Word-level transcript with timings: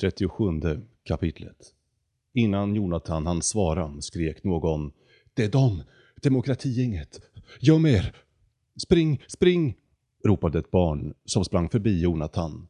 37 0.00 0.86
kapitlet 1.04 1.74
Innan 2.32 2.74
Jonathan 2.74 3.26
hann 3.26 3.42
svara 3.42 4.00
skrek 4.00 4.44
någon 4.44 4.92
Det 5.34 5.44
är 5.44 5.50
dom! 5.50 5.82
Demokratigänget! 6.22 7.20
Göm 7.60 7.86
er! 7.86 8.16
Spring, 8.76 9.22
spring! 9.28 9.76
ropade 10.24 10.58
ett 10.58 10.70
barn 10.70 11.14
som 11.24 11.44
sprang 11.44 11.68
förbi 11.68 12.00
Jonathan. 12.00 12.68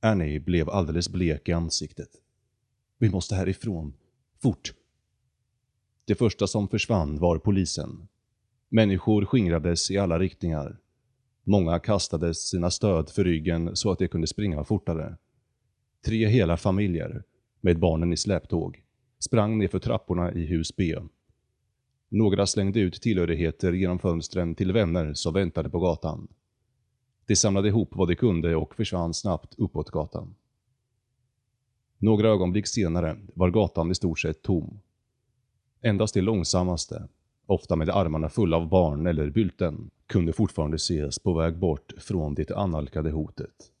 Annie 0.00 0.40
blev 0.40 0.70
alldeles 0.70 1.08
blek 1.08 1.48
i 1.48 1.52
ansiktet. 1.52 2.08
Vi 2.98 3.10
måste 3.10 3.34
härifrån. 3.34 3.94
Fort! 4.42 4.72
Det 6.04 6.14
första 6.14 6.46
som 6.46 6.68
försvann 6.68 7.18
var 7.18 7.38
polisen. 7.38 8.08
Människor 8.68 9.24
skingrades 9.24 9.90
i 9.90 9.98
alla 9.98 10.18
riktningar. 10.18 10.78
Många 11.44 11.78
kastade 11.78 12.34
sina 12.34 12.70
stöd 12.70 13.10
för 13.10 13.24
ryggen 13.24 13.76
så 13.76 13.90
att 13.90 13.98
de 13.98 14.08
kunde 14.08 14.26
springa 14.26 14.64
fortare. 14.64 15.16
Tre 16.04 16.26
hela 16.26 16.56
familjer, 16.56 17.22
med 17.60 17.78
barnen 17.78 18.12
i 18.12 18.16
släptåg, 18.16 18.82
sprang 19.18 19.58
ner 19.58 19.68
för 19.68 19.78
trapporna 19.78 20.32
i 20.32 20.46
hus 20.46 20.76
B. 20.76 20.96
Några 22.08 22.46
slängde 22.46 22.80
ut 22.80 23.02
tillhörigheter 23.02 23.72
genom 23.72 23.98
fönstren 23.98 24.54
till 24.54 24.72
vänner 24.72 25.14
som 25.14 25.34
väntade 25.34 25.70
på 25.70 25.78
gatan. 25.78 26.28
De 27.26 27.36
samlade 27.36 27.68
ihop 27.68 27.88
vad 27.92 28.08
de 28.08 28.16
kunde 28.16 28.56
och 28.56 28.74
försvann 28.74 29.14
snabbt 29.14 29.54
uppåt 29.58 29.90
gatan. 29.90 30.34
Några 31.98 32.28
ögonblick 32.28 32.66
senare 32.66 33.16
var 33.34 33.50
gatan 33.50 33.90
i 33.90 33.94
stort 33.94 34.18
sett 34.18 34.42
tom. 34.42 34.80
Endast 35.82 36.14
de 36.14 36.20
långsammaste, 36.20 37.08
ofta 37.46 37.76
med 37.76 37.88
armarna 37.88 38.28
fulla 38.28 38.56
av 38.56 38.68
barn 38.68 39.06
eller 39.06 39.30
bylten, 39.30 39.90
kunde 40.06 40.32
fortfarande 40.32 40.76
ses 40.76 41.18
på 41.18 41.34
väg 41.34 41.58
bort 41.58 41.92
från 41.98 42.34
det 42.34 42.50
annalkade 42.50 43.10
hotet. 43.10 43.72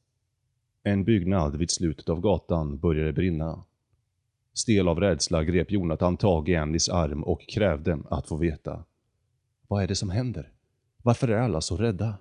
En 0.82 1.04
byggnad 1.04 1.56
vid 1.56 1.70
slutet 1.70 2.08
av 2.08 2.20
gatan 2.20 2.78
började 2.78 3.12
brinna. 3.12 3.64
Stel 4.54 4.88
av 4.88 5.00
rädsla 5.00 5.44
grep 5.44 5.70
Jonathan 5.70 6.16
tag 6.16 6.48
i 6.48 6.56
Andys 6.56 6.88
arm 6.88 7.22
och 7.22 7.48
krävde 7.48 7.98
att 8.10 8.28
få 8.28 8.36
veta. 8.36 8.84
Vad 9.68 9.82
är 9.82 9.88
det 9.88 9.94
som 9.94 10.10
händer? 10.10 10.52
Varför 11.02 11.28
är 11.28 11.38
alla 11.38 11.60
så 11.60 11.76
rädda? 11.76 12.18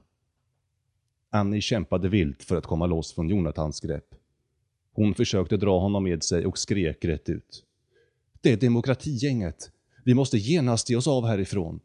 Annie 1.30 1.62
kämpade 1.62 2.10
vilt 2.10 2.44
för 2.44 2.56
att 2.56 2.66
komma 2.66 2.86
loss 2.86 3.14
från 3.14 3.30
Jonathans 3.30 3.80
grepp. 3.80 4.16
Hon 4.94 5.14
försökte 5.14 5.58
dra 5.58 5.80
honom 5.80 6.04
med 6.04 6.24
sig 6.24 6.46
och 6.46 6.58
skrek 6.58 7.06
rätt 7.06 7.30
ut. 7.30 7.66
Det 8.42 8.52
är 8.52 8.58
demokratigänget. 8.58 9.72
Vi 10.04 10.14
måste 10.14 10.38
genast 10.38 10.90
ge 10.90 10.96
oss 10.96 11.08
av 11.08 11.26
härifrån. 11.28 11.80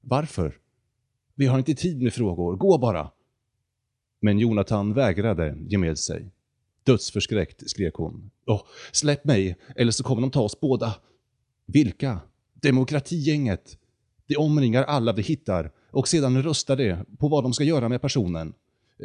Varför? 0.00 0.58
Vi 1.34 1.46
har 1.46 1.58
inte 1.58 1.74
tid 1.74 2.02
med 2.02 2.12
frågor. 2.12 2.56
Gå 2.56 2.78
bara! 2.78 3.10
Men 4.20 4.38
Jonathan 4.38 4.94
vägrade 4.94 5.56
ge 5.68 5.78
med 5.78 5.98
sig. 5.98 6.30
Dödsförskräckt 6.84 7.70
skrek 7.70 7.94
hon. 7.94 8.30
Åh, 8.46 8.62
släpp 8.92 9.24
mig, 9.24 9.56
eller 9.76 9.92
så 9.92 10.04
kommer 10.04 10.22
de 10.22 10.30
ta 10.30 10.42
oss 10.42 10.60
båda. 10.60 10.94
Vilka? 11.66 12.20
Demokratigänget. 12.54 13.78
De 14.26 14.36
omringar 14.36 14.82
alla 14.82 15.12
vi 15.12 15.22
hittar 15.22 15.72
och 15.90 16.08
sedan 16.08 16.42
röstar 16.42 16.76
de 16.76 16.96
på 17.18 17.28
vad 17.28 17.44
de 17.44 17.52
ska 17.52 17.64
göra 17.64 17.88
med 17.88 18.02
personen. 18.02 18.54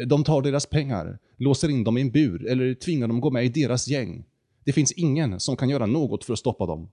De 0.07 0.23
tar 0.23 0.41
deras 0.41 0.65
pengar, 0.65 1.19
låser 1.37 1.69
in 1.69 1.83
dem 1.83 1.97
i 1.97 2.01
en 2.01 2.11
bur 2.11 2.47
eller 2.47 2.73
tvingar 2.73 3.07
dem 3.07 3.21
gå 3.21 3.31
med 3.31 3.45
i 3.45 3.49
deras 3.49 3.87
gäng. 3.87 4.25
Det 4.63 4.73
finns 4.73 4.91
ingen 4.91 5.39
som 5.39 5.57
kan 5.57 5.69
göra 5.69 5.85
något 5.85 6.23
för 6.23 6.33
att 6.33 6.39
stoppa 6.39 6.65
dem. 6.65 6.89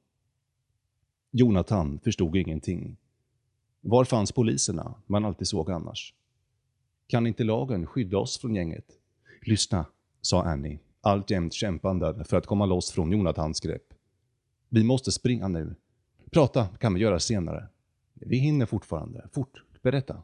Jonathan 1.31 2.01
förstod 2.05 2.37
ingenting. 2.37 2.97
Var 3.81 4.05
fanns 4.05 4.33
poliserna 4.33 4.95
man 5.07 5.25
alltid 5.25 5.49
såg 5.49 5.71
annars? 5.71 6.15
Kan 7.13 7.27
inte 7.27 7.45
lagen 7.45 7.87
skydda 7.87 8.19
oss 8.19 8.39
från 8.39 8.55
gänget? 8.55 8.85
Lyssna, 9.43 9.87
sa 10.21 10.43
Annie, 10.43 10.79
alltjämt 11.01 11.53
kämpande 11.53 12.25
för 12.25 12.37
att 12.37 12.47
komma 12.47 12.67
loss 12.67 12.91
från 12.91 13.13
Jonathans 13.13 13.61
grepp. 13.61 13.95
Vi 14.69 14.85
måste 14.85 15.13
springa 15.13 15.49
nu. 15.49 15.75
Prata 16.31 16.67
kan 16.67 16.95
vi 16.95 17.01
göra 17.01 17.21
senare. 17.21 17.69
Vi 18.15 18.37
hinner 18.37 18.67
fortfarande. 18.67 19.29
Fort, 19.33 19.63
berätta. 19.83 20.23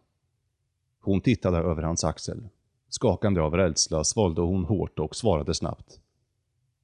Hon 1.00 1.20
tittade 1.20 1.58
över 1.58 1.82
hans 1.82 2.04
axel. 2.04 2.48
Skakande 2.88 3.40
av 3.40 3.54
rädsla 3.54 4.04
svalde 4.04 4.40
hon 4.40 4.64
hårt 4.64 4.98
och 4.98 5.16
svarade 5.16 5.54
snabbt. 5.54 6.00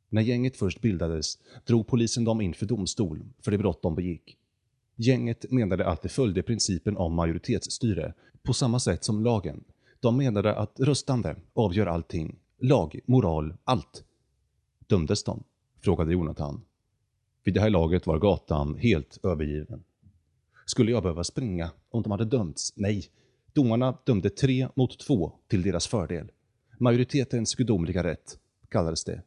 När 0.09 0.23
gänget 0.23 0.57
först 0.57 0.81
bildades 0.81 1.39
drog 1.67 1.87
polisen 1.87 2.25
dem 2.25 2.41
inför 2.41 2.67
domstol 2.67 3.25
för 3.43 3.51
det 3.51 3.59
brott 3.59 3.83
de 3.83 3.95
begick. 3.95 4.37
Gänget 4.97 5.51
menade 5.51 5.87
att 5.87 6.03
det 6.03 6.09
följde 6.09 6.43
principen 6.43 6.97
om 6.97 7.15
majoritetsstyre 7.15 8.15
på 8.43 8.53
samma 8.53 8.81
sätt 8.81 9.05
som 9.05 9.25
lagen. 9.25 9.65
De 10.05 10.17
menade 10.17 10.55
att 10.55 10.81
röstande 10.81 11.37
avgör 11.55 11.87
allting. 11.87 12.39
Lag, 12.59 13.01
moral, 13.07 13.55
allt. 13.65 14.05
Dömdes 14.87 15.25
de? 15.25 15.45
Frågade 15.81 16.13
Jonathan. 16.13 16.61
Vid 17.45 17.55
det 17.55 17.61
här 17.61 17.71
laget 17.71 18.07
var 18.07 18.19
gatan 18.19 18.75
helt 18.75 19.19
övergiven. 19.23 19.85
Skulle 20.67 20.91
jag 20.91 21.03
behöva 21.03 21.25
springa 21.25 21.71
om 21.91 22.03
de 22.03 22.13
hade 22.13 22.25
dömts? 22.25 22.73
Nej. 22.77 23.05
Domarna 23.53 23.99
dömde 24.05 24.31
tre 24.31 24.69
mot 24.75 24.99
två 24.99 25.33
till 25.49 25.63
deras 25.63 25.87
fördel. 25.87 26.31
Majoritetens 26.79 27.55
gudomliga 27.55 28.05
rätt 28.05 28.39
kallades 28.69 29.05
det. 29.05 29.23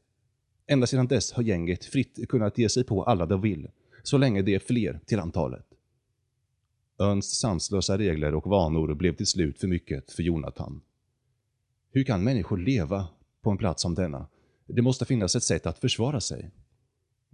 Ända 0.68 0.88
sedan 0.88 1.08
dess 1.08 1.32
har 1.32 1.44
gänget 1.44 1.86
fritt 1.86 2.30
kunnat 2.30 2.58
ge 2.58 2.70
sig 2.70 2.84
på 2.84 3.04
alla 3.04 3.26
de 3.26 3.42
vill, 3.42 3.70
så 4.04 4.18
länge 4.18 4.42
det 4.42 4.56
är 4.56 4.60
fler 4.60 5.00
till 5.06 5.20
antalet. 5.20 5.67
Öns 7.00 7.40
sanslösa 7.40 7.98
regler 7.98 8.36
och 8.36 8.48
vanor 8.48 8.94
blev 8.94 9.16
till 9.16 9.28
slut 9.28 9.60
för 9.60 9.68
mycket 9.68 10.12
för 10.12 10.24
Jonathan. 10.24 10.82
Hur 11.92 12.04
kan 12.04 12.24
människor 12.24 12.58
leva 12.58 13.08
på 13.42 13.52
en 13.52 13.58
plats 13.58 13.82
som 13.82 13.96
denna? 13.96 14.28
Det 14.68 14.82
måste 14.82 15.06
finnas 15.06 15.36
ett 15.36 15.44
sätt 15.44 15.66
att 15.66 15.80
försvara 15.80 16.22
sig. 16.22 16.52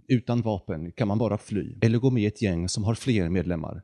Utan 0.06 0.42
vapen 0.42 0.92
kan 0.92 1.08
man 1.08 1.18
bara 1.18 1.38
fly 1.38 1.74
eller 1.80 1.98
gå 1.98 2.10
med 2.10 2.22
i 2.22 2.26
ett 2.26 2.42
gäng 2.42 2.68
som 2.68 2.84
har 2.84 2.94
fler 2.94 3.28
medlemmar. 3.28 3.82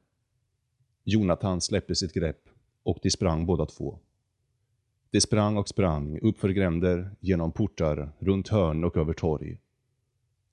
Jonathan 1.05 1.61
släppte 1.61 1.95
sitt 1.95 2.13
grepp 2.15 2.49
och 2.83 2.99
de 3.03 3.11
sprang 3.11 3.47
båda 3.47 3.67
två. 3.67 3.99
De 5.11 5.21
sprang 5.21 5.57
och 5.57 5.69
sprang 5.69 6.19
uppför 6.21 6.49
gränder, 6.49 7.11
genom 7.21 7.53
portar, 7.53 8.13
runt 8.19 8.49
hörn 8.49 8.85
och 8.85 8.97
över 8.97 9.13
torg. 9.13 9.59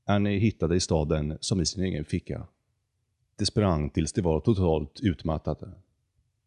Annie 0.05 0.39
hittade 0.39 0.75
i 0.75 0.79
staden 0.79 1.37
som 1.39 1.61
i 1.61 1.65
sin 1.65 1.83
egen 1.83 2.05
ficka. 2.05 2.47
De 3.37 3.45
sprang 3.45 3.89
tills 3.89 4.13
de 4.13 4.21
var 4.21 4.39
totalt 4.39 4.99
utmattade. 4.99 5.71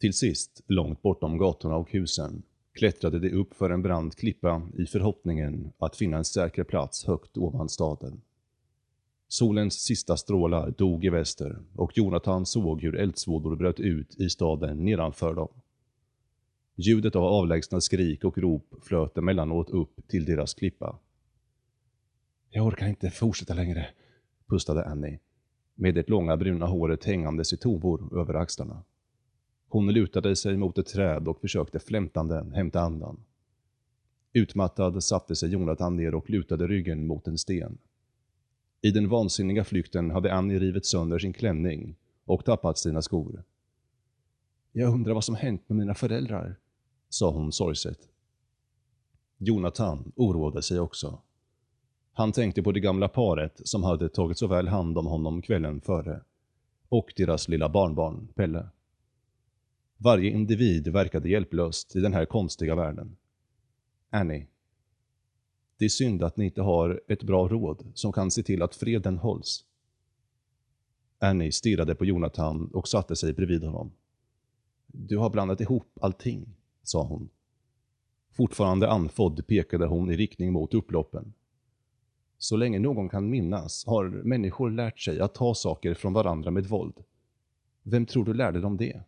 Till 0.00 0.12
sist, 0.14 0.62
långt 0.66 1.02
bortom 1.02 1.38
gatorna 1.38 1.76
och 1.76 1.92
husen, 1.92 2.42
klättrade 2.72 3.18
de 3.18 3.30
upp 3.30 3.54
för 3.54 3.70
en 3.70 3.82
brant 3.82 4.16
klippa 4.16 4.62
i 4.78 4.86
förhoppningen 4.86 5.72
att 5.78 5.96
finna 5.96 6.16
en 6.16 6.24
säker 6.24 6.64
plats 6.64 7.06
högt 7.06 7.36
ovan 7.36 7.68
staden. 7.68 8.20
Solens 9.28 9.74
sista 9.74 10.16
strålar 10.16 10.70
dog 10.70 11.04
i 11.04 11.08
väster 11.08 11.58
och 11.76 11.98
Jonathan 11.98 12.46
såg 12.46 12.82
hur 12.82 12.96
eldsvådor 12.96 13.56
bröt 13.56 13.80
ut 13.80 14.20
i 14.20 14.30
staden 14.30 14.84
nedanför 14.84 15.34
dem. 15.34 15.48
Ljudet 16.76 17.16
av 17.16 17.24
avlägsna 17.24 17.80
skrik 17.80 18.24
och 18.24 18.38
rop 18.38 18.74
flöt 18.82 19.18
emellanåt 19.18 19.70
upp 19.70 20.08
till 20.08 20.24
deras 20.24 20.54
klippa. 20.54 20.98
Jag 22.50 22.66
orkar 22.66 22.86
inte 22.86 23.10
fortsätta 23.10 23.54
längre, 23.54 23.86
pustade 24.48 24.84
Annie, 24.84 25.18
med 25.80 25.94
det 25.94 26.08
långa 26.08 26.36
bruna 26.36 26.66
håret 26.66 27.04
hängandes 27.04 27.52
i 27.52 27.56
tovor 27.56 28.20
över 28.20 28.34
axlarna. 28.34 28.82
Hon 29.68 29.92
lutade 29.92 30.36
sig 30.36 30.56
mot 30.56 30.78
ett 30.78 30.86
träd 30.86 31.28
och 31.28 31.40
försökte 31.40 31.78
flämtande 31.78 32.46
hämta 32.54 32.80
andan. 32.80 33.24
Utmattad 34.32 35.04
satte 35.04 35.36
sig 35.36 35.50
Jonathan 35.50 35.96
ner 35.96 36.14
och 36.14 36.30
lutade 36.30 36.66
ryggen 36.66 37.06
mot 37.06 37.26
en 37.26 37.38
sten. 37.38 37.78
I 38.80 38.90
den 38.90 39.08
vansinniga 39.08 39.64
flykten 39.64 40.10
hade 40.10 40.34
Annie 40.34 40.58
rivit 40.58 40.86
sönder 40.86 41.18
sin 41.18 41.32
klänning 41.32 41.96
och 42.24 42.44
tappat 42.44 42.78
sina 42.78 43.02
skor. 43.02 43.44
Jag 44.72 44.92
undrar 44.94 45.14
vad 45.14 45.24
som 45.24 45.34
hänt 45.34 45.68
med 45.68 45.78
mina 45.78 45.94
föräldrar, 45.94 46.56
sa 47.08 47.30
hon 47.30 47.52
sorgset. 47.52 48.08
Jonathan 49.38 50.12
oroade 50.16 50.62
sig 50.62 50.80
också. 50.80 51.18
Han 52.12 52.32
tänkte 52.32 52.62
på 52.62 52.72
det 52.72 52.80
gamla 52.80 53.08
paret 53.08 53.60
som 53.64 53.82
hade 53.82 54.08
tagit 54.08 54.38
så 54.38 54.46
väl 54.46 54.68
hand 54.68 54.98
om 54.98 55.06
honom 55.06 55.42
kvällen 55.42 55.80
före. 55.80 56.20
Och 56.88 57.12
deras 57.16 57.48
lilla 57.48 57.68
barnbarn, 57.68 58.28
Pelle. 58.34 58.68
Varje 59.96 60.30
individ 60.30 60.88
verkade 60.88 61.28
hjälplöst 61.28 61.96
i 61.96 62.00
den 62.00 62.14
här 62.14 62.24
konstiga 62.24 62.74
världen. 62.74 63.16
Annie. 64.10 64.46
Det 65.78 65.84
är 65.84 65.88
synd 65.88 66.22
att 66.22 66.36
ni 66.36 66.44
inte 66.44 66.62
har 66.62 67.02
ett 67.08 67.22
bra 67.22 67.48
råd 67.48 67.86
som 67.94 68.12
kan 68.12 68.30
se 68.30 68.42
till 68.42 68.62
att 68.62 68.74
freden 68.74 69.18
hålls. 69.18 69.64
Annie 71.18 71.52
stirrade 71.52 71.94
på 71.94 72.04
Jonathan 72.04 72.70
och 72.72 72.88
satte 72.88 73.16
sig 73.16 73.32
bredvid 73.32 73.64
honom. 73.64 73.92
Du 74.86 75.16
har 75.16 75.30
blandat 75.30 75.60
ihop 75.60 75.98
allting, 76.00 76.56
sa 76.82 77.02
hon. 77.02 77.28
Fortfarande 78.30 78.90
andfådd 78.90 79.46
pekade 79.46 79.86
hon 79.86 80.10
i 80.10 80.16
riktning 80.16 80.52
mot 80.52 80.74
upploppen. 80.74 81.32
Så 82.42 82.56
länge 82.56 82.78
någon 82.78 83.08
kan 83.08 83.30
minnas 83.30 83.86
har 83.86 84.04
människor 84.08 84.70
lärt 84.70 85.00
sig 85.00 85.20
att 85.20 85.34
ta 85.34 85.54
saker 85.54 85.94
från 85.94 86.12
varandra 86.12 86.50
med 86.50 86.66
våld. 86.66 86.94
Vem 87.82 88.06
tror 88.06 88.24
du 88.24 88.34
lärde 88.34 88.60
dem 88.60 88.76
det? 88.76 89.02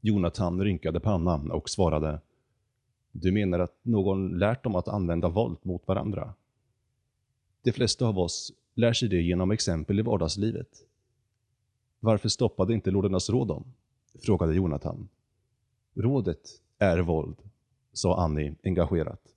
Jonathan 0.00 0.64
rynkade 0.64 1.00
pannan 1.00 1.50
och 1.50 1.70
svarade 1.70 2.20
Du 3.12 3.32
menar 3.32 3.58
att 3.58 3.78
någon 3.82 4.38
lärt 4.38 4.64
dem 4.64 4.74
att 4.74 4.88
använda 4.88 5.28
våld 5.28 5.58
mot 5.62 5.88
varandra? 5.88 6.34
De 7.62 7.72
flesta 7.72 8.06
av 8.06 8.18
oss 8.18 8.52
lär 8.74 8.92
sig 8.92 9.08
det 9.08 9.22
genom 9.22 9.50
exempel 9.50 9.98
i 9.98 10.02
vardagslivet. 10.02 10.86
Varför 12.00 12.28
stoppade 12.28 12.74
inte 12.74 12.90
Lordernas 12.90 13.30
råd 13.30 13.48
dem? 13.48 13.64
frågade 14.22 14.54
Jonathan. 14.54 15.08
Rådet 15.94 16.62
är 16.78 16.98
våld, 16.98 17.36
sa 17.92 18.24
Annie 18.24 18.54
engagerat. 18.64 19.33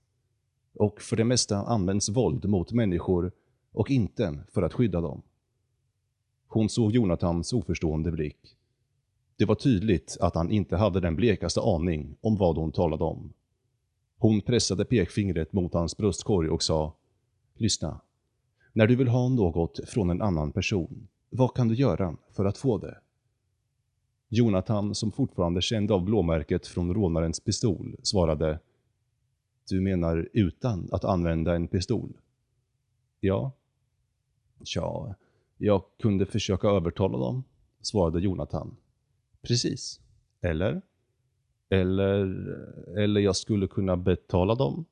Och 0.80 1.02
för 1.02 1.16
det 1.16 1.24
mesta 1.24 1.58
används 1.58 2.10
våld 2.10 2.46
mot 2.46 2.72
människor 2.72 3.32
och 3.72 3.92
inte 3.92 4.40
för 4.54 4.62
att 4.62 4.74
skydda 4.74 5.02
dem. 5.02 5.22
Hon 6.48 6.70
såg 6.70 6.92
Jonathans 6.92 7.54
oförstående 7.54 8.12
blick. 8.12 8.58
Det 9.38 9.46
var 9.46 9.56
tydligt 9.56 10.18
att 10.20 10.36
han 10.36 10.52
inte 10.52 10.78
hade 10.78 11.00
den 11.00 11.16
blekaste 11.16 11.62
aning 11.62 12.16
om 12.22 12.36
vad 12.36 12.58
hon 12.58 12.72
talade 12.72 13.04
om. 13.04 13.34
Hon 14.18 14.42
pressade 14.42 14.86
pekfingret 14.86 15.54
mot 15.54 15.74
hans 15.74 15.98
bröstkorg 15.98 16.50
och 16.50 16.64
sa 16.64 16.94
Lyssna. 17.54 18.02
När 18.74 18.88
du 18.88 18.96
vill 18.96 19.08
ha 19.08 19.30
något 19.30 19.80
från 19.90 20.10
en 20.10 20.22
annan 20.22 20.52
person, 20.52 21.08
vad 21.30 21.54
kan 21.54 21.68
du 21.68 21.76
göra 21.76 22.18
för 22.32 22.46
att 22.46 22.58
få 22.58 22.78
det? 22.78 22.98
Jonathan, 24.30 24.96
som 24.96 25.12
fortfarande 25.12 25.62
kände 25.62 25.94
av 25.94 26.04
blåmärket 26.04 26.68
från 26.68 26.94
rånarens 26.94 27.40
pistol, 27.40 27.96
svarade 28.04 28.60
du 29.70 29.82
menar 29.82 30.30
utan 30.34 30.90
att 30.92 31.04
använda 31.04 31.56
en 31.56 31.68
pistol? 31.68 32.18
Ja. 33.20 33.52
Tja, 34.64 35.16
jag 35.58 35.84
kunde 36.00 36.26
försöka 36.26 36.68
övertala 36.68 37.18
dem, 37.18 37.44
svarade 37.82 38.20
Jonathan. 38.20 38.76
Precis. 39.42 40.00
Eller? 40.42 40.82
Eller, 41.70 42.26
eller 42.98 43.22
jag 43.22 43.36
skulle 43.36 43.68
kunna 43.68 43.98
betala 43.98 44.56
dem? 44.56 44.86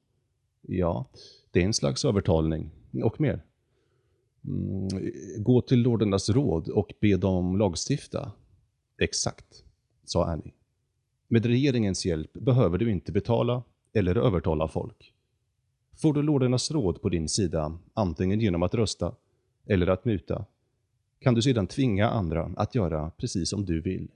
Ja, 0.62 1.06
det 1.52 1.62
är 1.62 1.66
en 1.66 1.74
slags 1.74 2.06
övertalning. 2.06 2.72
Och 3.04 3.22
mer. 3.22 3.44
Mm, 4.46 4.88
gå 5.38 5.62
till 5.62 5.82
lordernas 5.82 6.30
råd 6.30 6.70
och 6.70 6.94
be 7.02 7.18
dem 7.18 7.58
lagstifta. 7.58 8.32
Exakt, 8.98 9.64
sa 10.04 10.26
Annie. 10.26 10.54
Med 11.28 11.46
regeringens 11.46 12.06
hjälp 12.06 12.34
behöver 12.34 12.78
du 12.78 12.92
inte 12.92 13.12
betala 13.12 13.64
eller 13.96 14.18
övertala 14.18 14.68
folk. 14.68 15.14
Får 15.96 16.14
du 16.14 16.22
lordernas 16.22 16.72
råd 16.72 17.02
på 17.02 17.10
din 17.10 17.30
sida, 17.30 17.78
antingen 17.94 18.40
genom 18.40 18.64
att 18.64 18.74
rösta 18.74 19.16
eller 19.66 19.88
att 19.88 20.06
muta, 20.06 20.46
kan 21.20 21.34
du 21.34 21.42
sedan 21.42 21.68
tvinga 21.68 22.10
andra 22.10 22.52
att 22.58 22.76
göra 22.76 23.12
precis 23.18 23.50
som 23.50 23.66
du 23.66 23.82
vill. 23.82 24.08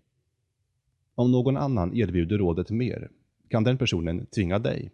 Om 1.15 1.31
någon 1.31 1.57
annan 1.57 1.97
erbjuder 1.97 2.37
rådet 2.37 2.69
mer, 2.69 3.09
kan 3.49 3.63
den 3.63 3.77
personen 3.77 4.25
tvinga 4.25 4.59
dig, 4.59 4.91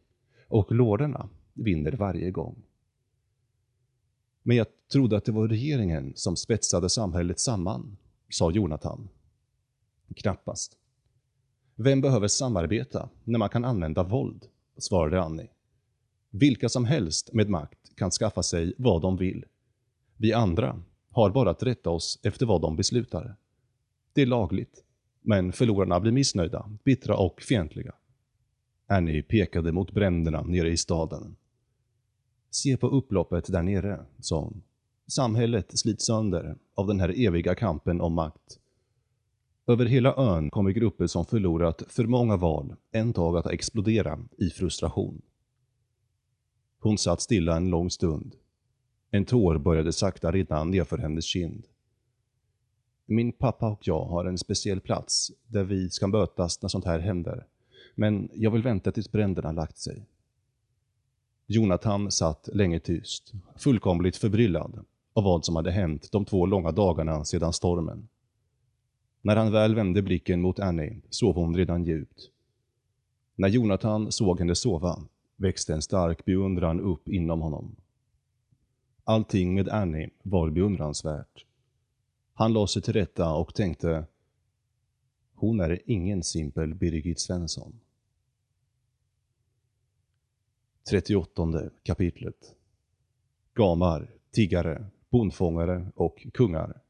och 0.48 0.72
lorderna 0.72 1.30
vinner 1.54 1.92
varje 1.92 2.32
gång. 2.32 2.64
Men 4.44 4.58
jag 4.58 4.68
trodde 4.92 5.18
att 5.18 5.26
det 5.26 5.32
var 5.32 5.48
regeringen 5.48 6.14
som 6.16 6.36
spetsade 6.36 6.90
samhället 6.90 7.40
samman, 7.40 7.98
sa 8.30 8.52
Jonathan. 8.52 9.10
Knappast. 10.16 10.78
Vem 11.76 12.02
behöver 12.02 12.28
samarbeta 12.28 13.10
när 13.24 13.40
man 13.40 13.50
kan 13.50 13.66
använda 13.66 14.04
våld? 14.04 14.48
Svarade 14.78 15.22
Annie. 15.22 15.50
Vilka 16.30 16.70
som 16.70 16.86
helst 16.86 17.34
med 17.34 17.50
makt 17.50 17.96
kan 17.96 18.12
skaffa 18.12 18.44
sig 18.44 18.74
vad 18.78 19.02
de 19.02 19.18
vill. 19.18 19.46
Vi 20.18 20.34
andra 20.34 20.82
har 21.12 21.30
bara 21.30 21.50
att 21.50 21.64
rätta 21.64 21.90
oss 21.90 22.20
efter 22.24 22.46
vad 22.46 22.62
de 22.62 22.76
beslutar. 22.76 23.36
Det 24.14 24.22
är 24.22 24.26
lagligt, 24.26 24.84
men 25.22 25.52
förlorarna 25.54 26.00
blir 26.00 26.12
missnöjda, 26.12 26.78
bittra 26.84 27.18
och 27.18 27.42
fientliga. 27.42 27.94
Annie 28.88 29.24
pekade 29.24 29.72
mot 29.72 29.92
bränderna 29.92 30.42
nere 30.42 30.70
i 30.70 30.78
staden. 30.78 31.36
Se 32.52 32.78
på 32.78 32.88
upploppet 32.88 33.52
där 33.52 33.64
nere, 33.64 34.06
sa 34.20 34.40
hon. 34.40 34.64
Samhället 35.08 35.80
slits 35.80 36.06
sönder 36.06 36.58
av 36.76 36.88
den 36.88 37.00
här 37.00 37.26
eviga 37.26 37.56
kampen 37.56 38.02
om 38.02 38.14
makt. 38.14 38.60
Över 39.68 39.86
hela 39.86 40.16
ön 40.16 40.50
kommer 40.50 40.72
grupper 40.72 41.08
som 41.08 41.26
förlorat 41.26 41.84
för 41.88 42.04
många 42.04 42.38
val 42.38 42.76
en 42.92 43.12
dag 43.12 43.38
att 43.38 43.48
explodera 43.48 44.20
i 44.38 44.50
frustration. 44.50 45.22
Hon 46.80 46.98
satt 46.98 47.22
stilla 47.22 47.56
en 47.56 47.70
lång 47.70 47.90
stund. 47.90 48.36
En 49.12 49.26
tår 49.26 49.58
började 49.58 49.94
sakta 49.94 50.32
rinna 50.32 50.64
nerför 50.64 50.98
hennes 50.98 51.26
kind. 51.26 51.68
Min 53.06 53.32
pappa 53.32 53.70
och 53.70 53.88
jag 53.88 54.06
har 54.06 54.26
en 54.26 54.38
speciell 54.38 54.82
plats 54.82 55.32
där 55.48 55.64
vi 55.64 55.90
ska 55.90 56.08
mötas 56.08 56.62
när 56.62 56.70
sånt 56.70 56.86
här 56.86 57.00
händer. 57.00 57.46
Men 57.96 58.30
jag 58.34 58.52
vill 58.52 58.64
vänta 58.64 58.92
tills 58.92 59.12
bränderna 59.12 59.52
lagt 59.52 59.78
sig. 59.78 60.06
Jonathan 61.48 62.12
satt 62.12 62.50
länge 62.54 62.80
tyst, 62.80 63.34
fullkomligt 63.56 64.18
förbryllad 64.18 64.86
av 65.14 65.24
vad 65.24 65.46
som 65.46 65.56
hade 65.56 65.72
hänt 65.72 66.12
de 66.12 66.26
två 66.26 66.46
långa 66.46 66.72
dagarna 66.72 67.26
sedan 67.26 67.54
stormen. 67.54 68.08
När 69.26 69.36
han 69.36 69.52
väl 69.52 69.76
vände 69.76 70.02
blicken 70.02 70.42
mot 70.42 70.60
Annie 70.60 71.02
sov 71.10 71.36
hon 71.36 71.56
redan 71.58 71.84
djupt. 71.86 72.32
När 73.36 73.48
Jonathan 73.48 74.12
såg 74.12 74.40
henne 74.40 74.56
sova 74.56 75.00
växte 75.36 75.74
en 75.74 75.82
stark 75.82 76.26
beundran 76.26 76.80
upp 76.80 77.10
inom 77.10 77.42
honom. 77.42 77.76
Allting 79.04 79.54
med 79.54 79.70
Annie 79.70 80.10
var 80.24 80.50
beundransvärt. 80.50 81.46
Han 82.34 82.54
la 82.54 82.68
sig 82.68 82.82
till 82.82 82.94
rätta 82.94 83.34
och 83.34 83.56
tänkte 83.56 84.06
Hon 85.36 85.60
är 85.60 85.82
ingen 85.86 86.24
simpel 86.24 86.76
Birgit 86.76 87.20
Svensson. 87.20 87.80
38 90.90 91.70
kapitlet 91.84 92.56
Gamar, 93.54 94.12
tiggare, 94.32 94.86
bondfångare 95.10 95.88
och 95.96 96.28
kungar. 96.34 96.82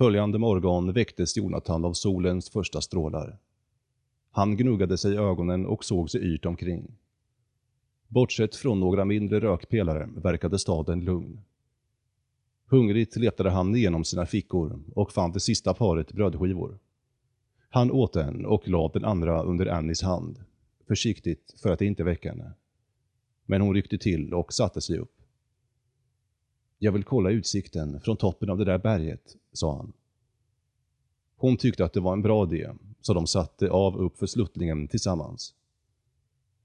Följande 0.00 0.38
morgon 0.38 0.92
väcktes 0.92 1.36
Jonathan 1.36 1.84
av 1.84 1.92
solens 1.92 2.50
första 2.50 2.80
strålar. 2.80 3.38
Han 4.30 4.56
gnuggade 4.56 4.98
sig 4.98 5.12
i 5.12 5.16
ögonen 5.16 5.66
och 5.66 5.84
såg 5.84 6.10
sig 6.10 6.20
yrt 6.20 6.46
omkring. 6.46 6.96
Bortsett 8.08 8.56
från 8.56 8.80
några 8.80 9.04
mindre 9.04 9.40
rökpelare 9.40 10.08
verkade 10.16 10.58
staden 10.58 11.04
lugn. 11.04 11.40
Hungrigt 12.66 13.16
letade 13.16 13.50
han 13.50 13.76
igenom 13.76 14.04
sina 14.04 14.26
fickor 14.26 14.80
och 14.94 15.12
fann 15.12 15.32
det 15.32 15.40
sista 15.40 15.74
paret 15.74 16.12
brödskivor. 16.12 16.78
Han 17.70 17.90
åt 17.90 18.16
en 18.16 18.46
och 18.46 18.68
lade 18.68 18.98
den 18.98 19.04
andra 19.04 19.42
under 19.42 19.66
Annies 19.66 20.02
hand, 20.02 20.44
försiktigt 20.86 21.54
för 21.62 21.72
att 21.72 21.82
inte 21.82 22.04
väcka 22.04 22.30
henne. 22.30 22.52
Men 23.46 23.60
hon 23.60 23.74
ryckte 23.74 23.98
till 23.98 24.34
och 24.34 24.52
satte 24.52 24.80
sig 24.80 24.98
upp. 24.98 25.19
Jag 26.82 26.92
vill 26.92 27.04
kolla 27.04 27.30
utsikten 27.30 28.00
från 28.00 28.16
toppen 28.16 28.50
av 28.50 28.58
det 28.58 28.64
där 28.64 28.78
berget, 28.78 29.36
sa 29.52 29.76
han. 29.76 29.92
Hon 31.36 31.56
tyckte 31.56 31.84
att 31.84 31.92
det 31.92 32.00
var 32.00 32.12
en 32.12 32.22
bra 32.22 32.44
idé, 32.44 32.70
så 33.00 33.14
de 33.14 33.26
satte 33.26 33.70
av 33.70 33.96
upp 33.96 34.18
för 34.18 34.26
sluttningen 34.26 34.88
tillsammans. 34.88 35.54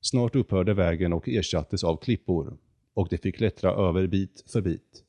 Snart 0.02 0.36
upphörde 0.36 0.74
vägen 0.74 1.14
och 1.14 1.30
ersattes 1.30 1.84
av 1.84 1.98
klippor 1.98 2.58
och 2.94 3.08
de 3.10 3.18
fick 3.18 3.36
klättra 3.36 3.72
över 3.72 4.08
bit 4.08 4.44
för 4.48 4.62
bit 4.62 5.04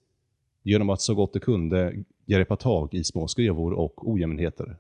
genom 0.63 0.91
att 0.91 1.01
så 1.01 1.15
gott 1.15 1.33
de 1.33 1.41
kunde 1.41 2.05
greppa 2.27 2.57
tag 2.57 2.95
i 2.95 3.05
små 3.05 3.29
skrevor 3.29 3.73
och 3.73 4.11
ojämnheter. 4.11 4.77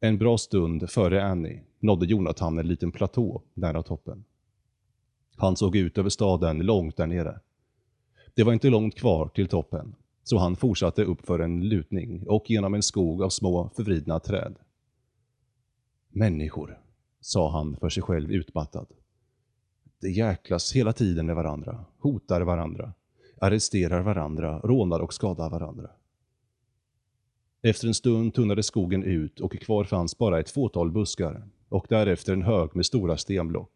En 0.00 0.18
bra 0.18 0.38
stund 0.38 0.90
före 0.90 1.24
Annie 1.24 1.62
nådde 1.78 2.06
Jonathan 2.06 2.58
en 2.58 2.68
liten 2.68 2.92
platå 2.92 3.42
nära 3.54 3.82
toppen. 3.82 4.24
Han 5.36 5.56
såg 5.56 5.76
ut 5.76 5.98
över 5.98 6.10
staden 6.10 6.58
långt 6.58 6.96
där 6.96 7.06
nere. 7.06 7.40
Det 8.38 8.44
var 8.44 8.52
inte 8.52 8.70
långt 8.70 8.94
kvar 8.94 9.28
till 9.28 9.48
toppen, 9.48 9.94
så 10.22 10.38
han 10.38 10.56
fortsatte 10.56 11.04
upp 11.04 11.26
för 11.26 11.38
en 11.38 11.68
lutning 11.68 12.26
och 12.26 12.50
genom 12.50 12.74
en 12.74 12.82
skog 12.82 13.22
av 13.22 13.28
små 13.28 13.70
förvridna 13.76 14.20
träd. 14.20 14.54
Människor, 16.08 16.80
sa 17.20 17.50
han 17.50 17.76
för 17.76 17.88
sig 17.88 18.02
själv 18.02 18.32
utmattad. 18.32 18.86
De 20.00 20.10
jäklas 20.10 20.72
hela 20.72 20.92
tiden 20.92 21.26
med 21.26 21.36
varandra, 21.36 21.84
hotar 21.98 22.40
varandra, 22.40 22.92
arresterar 23.40 24.02
varandra, 24.02 24.60
rånar 24.60 25.00
och 25.00 25.14
skadar 25.14 25.50
varandra. 25.50 25.90
Efter 27.62 27.88
en 27.88 27.94
stund 27.94 28.34
tunnade 28.34 28.62
skogen 28.62 29.04
ut 29.04 29.40
och 29.40 29.52
kvar 29.52 29.84
fanns 29.84 30.18
bara 30.18 30.40
ett 30.40 30.50
fåtal 30.50 30.90
buskar 30.90 31.48
och 31.68 31.86
därefter 31.88 32.32
en 32.32 32.42
hög 32.42 32.76
med 32.76 32.86
stora 32.86 33.16
stenblock. 33.16 33.72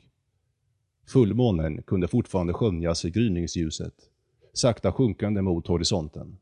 Fullmånen 1.06 1.82
kunde 1.82 2.08
fortfarande 2.08 2.52
skönjas 2.52 3.04
i 3.04 3.10
gryningsljuset, 3.10 4.08
sakta 4.52 4.92
sjunkande 4.92 5.42
mot 5.42 5.66
horisonten. 5.66 6.38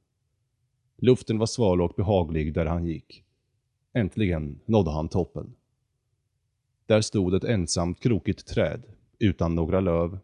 Luften 0.96 1.38
var 1.38 1.46
sval 1.46 1.82
och 1.82 1.92
behaglig 1.96 2.54
där 2.54 2.66
han 2.66 2.86
gick. 2.86 3.24
Äntligen 3.92 4.60
nådde 4.64 4.90
han 4.90 5.08
toppen. 5.08 5.54
Där 6.86 7.00
stod 7.00 7.34
ett 7.34 7.44
ensamt 7.44 8.00
krokigt 8.00 8.46
träd, 8.46 8.82
utan 9.18 9.54
några 9.54 9.80
löv, 9.80 10.18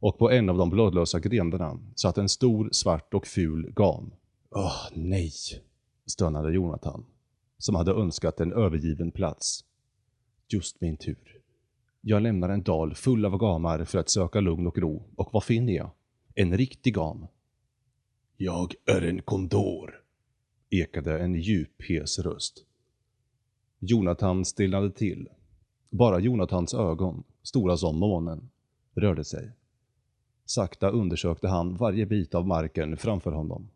och 0.00 0.18
på 0.18 0.30
en 0.30 0.48
av 0.48 0.56
de 0.56 0.70
blödlösa 0.70 1.20
grenarna 1.20 1.80
satt 1.94 2.18
en 2.18 2.28
stor, 2.28 2.68
svart 2.72 3.14
och 3.14 3.26
ful 3.26 3.72
gam. 3.76 4.10
Åh, 4.50 4.82
nej, 4.94 5.32
stönade 6.06 6.52
Jonathan, 6.52 7.04
som 7.58 7.74
hade 7.74 7.92
önskat 7.92 8.40
en 8.40 8.52
övergiven 8.52 9.10
plats. 9.10 9.64
Just 10.48 10.80
min 10.80 10.96
tur. 10.96 11.40
Jag 12.00 12.22
lämnar 12.22 12.48
en 12.48 12.62
dal 12.62 12.94
full 12.94 13.24
av 13.24 13.38
gamar 13.38 13.84
för 13.84 13.98
att 13.98 14.10
söka 14.10 14.40
lugn 14.40 14.66
och 14.66 14.78
ro, 14.78 15.02
och 15.16 15.28
vad 15.32 15.44
finner 15.44 15.72
jag? 15.72 15.90
En 16.40 16.56
riktig 16.56 16.94
gam. 16.94 17.26
Jag 18.36 18.74
är 18.84 19.02
en 19.02 19.22
kondor, 19.22 20.02
ekade 20.70 21.18
en 21.18 21.34
djup, 21.34 21.82
hes 21.88 22.18
röst. 22.18 22.64
Jonathan 23.78 24.44
stillade 24.44 24.90
till. 24.90 25.28
Bara 25.90 26.20
Jonathans 26.20 26.74
ögon, 26.74 27.24
stora 27.42 27.76
som 27.76 27.98
månen, 27.98 28.50
rörde 28.94 29.24
sig. 29.24 29.52
Sakta 30.44 30.90
undersökte 30.90 31.48
han 31.48 31.76
varje 31.76 32.06
bit 32.06 32.34
av 32.34 32.46
marken 32.46 32.96
framför 32.96 33.32
honom. 33.32 33.70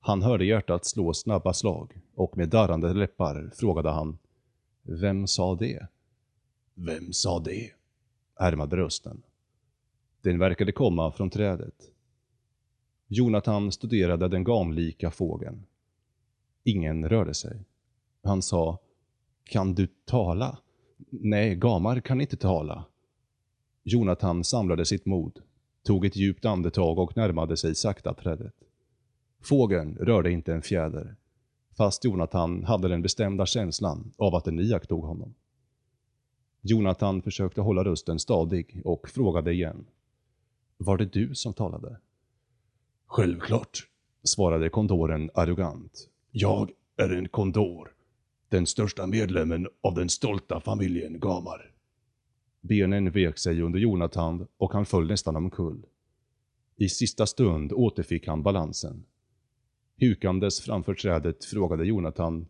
Han 0.00 0.22
hörde 0.22 0.44
hjärtat 0.44 0.86
slå 0.86 1.14
snabba 1.14 1.52
slag 1.52 2.00
och 2.14 2.36
med 2.36 2.48
darrande 2.48 2.94
läppar 2.94 3.50
frågade 3.54 3.90
han 3.90 4.18
Vem 4.82 5.26
sa 5.26 5.54
det? 5.54 5.86
Vem 6.74 7.12
sa 7.12 7.38
det? 7.38 7.70
härmade 8.34 8.76
rösten. 8.76 9.22
Den 10.28 10.38
verkade 10.38 10.72
komma 10.72 11.12
från 11.12 11.30
trädet. 11.30 11.92
Jonathan 13.06 13.72
studerade 13.72 14.28
den 14.28 14.44
gamlika 14.44 15.10
fågeln. 15.10 15.66
Ingen 16.64 17.08
rörde 17.08 17.34
sig. 17.34 17.64
Han 18.22 18.42
sa 18.42 18.78
Kan 19.44 19.74
du 19.74 19.86
tala? 20.04 20.58
Nej, 21.10 21.54
gamar 21.54 22.00
kan 22.00 22.20
inte 22.20 22.36
tala. 22.36 22.84
Jonathan 23.82 24.44
samlade 24.44 24.84
sitt 24.84 25.06
mod, 25.06 25.40
tog 25.82 26.04
ett 26.04 26.16
djupt 26.16 26.44
andetag 26.44 26.98
och 26.98 27.16
närmade 27.16 27.56
sig 27.56 27.74
sakta 27.74 28.14
trädet. 28.14 28.54
Fågeln 29.40 29.96
rörde 29.96 30.30
inte 30.30 30.54
en 30.54 30.62
fjäder, 30.62 31.16
fast 31.76 32.04
Jonathan 32.04 32.64
hade 32.64 32.88
den 32.88 33.02
bestämda 33.02 33.46
känslan 33.46 34.12
av 34.16 34.34
att 34.34 34.44
den 34.44 34.60
iakttog 34.60 35.04
honom. 35.04 35.34
Jonathan 36.60 37.22
försökte 37.22 37.60
hålla 37.60 37.84
rösten 37.84 38.18
stadig 38.18 38.82
och 38.84 39.08
frågade 39.08 39.52
igen. 39.52 39.86
Var 40.80 40.98
det 40.98 41.12
du 41.12 41.34
som 41.34 41.54
talade? 41.54 42.00
Självklart, 43.06 43.88
svarade 44.22 44.70
kondoren 44.70 45.30
arrogant. 45.34 46.08
Jag 46.30 46.70
är 46.96 47.10
en 47.10 47.28
kondor, 47.28 47.94
den 48.48 48.66
största 48.66 49.06
medlemmen 49.06 49.68
av 49.80 49.94
den 49.94 50.08
stolta 50.08 50.60
familjen 50.60 51.20
Gamar. 51.20 51.72
Benen 52.60 53.10
vek 53.10 53.38
sig 53.38 53.62
under 53.62 53.78
Jonathan 53.78 54.46
och 54.56 54.72
han 54.72 54.86
föll 54.86 55.06
nästan 55.06 55.36
omkull. 55.36 55.86
I 56.76 56.88
sista 56.88 57.26
stund 57.26 57.72
återfick 57.72 58.26
han 58.26 58.42
balansen. 58.42 59.04
Hukandes 60.00 60.60
framför 60.60 60.94
trädet 60.94 61.44
frågade 61.44 61.86
Jonathan. 61.86 62.46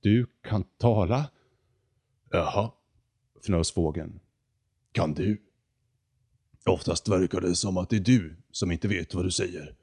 Du 0.00 0.26
kan 0.42 0.64
tala? 0.64 1.30
Jaha, 2.30 2.72
fnös 3.40 3.72
fågeln. 3.72 4.20
Kan 4.92 5.14
du? 5.14 5.42
Oftast 6.66 7.08
verkar 7.08 7.40
det 7.40 7.54
som 7.54 7.76
att 7.76 7.90
det 7.90 7.96
är 7.96 8.00
du 8.00 8.36
som 8.50 8.72
inte 8.72 8.88
vet 8.88 9.14
vad 9.14 9.24
du 9.24 9.30
säger. 9.30 9.74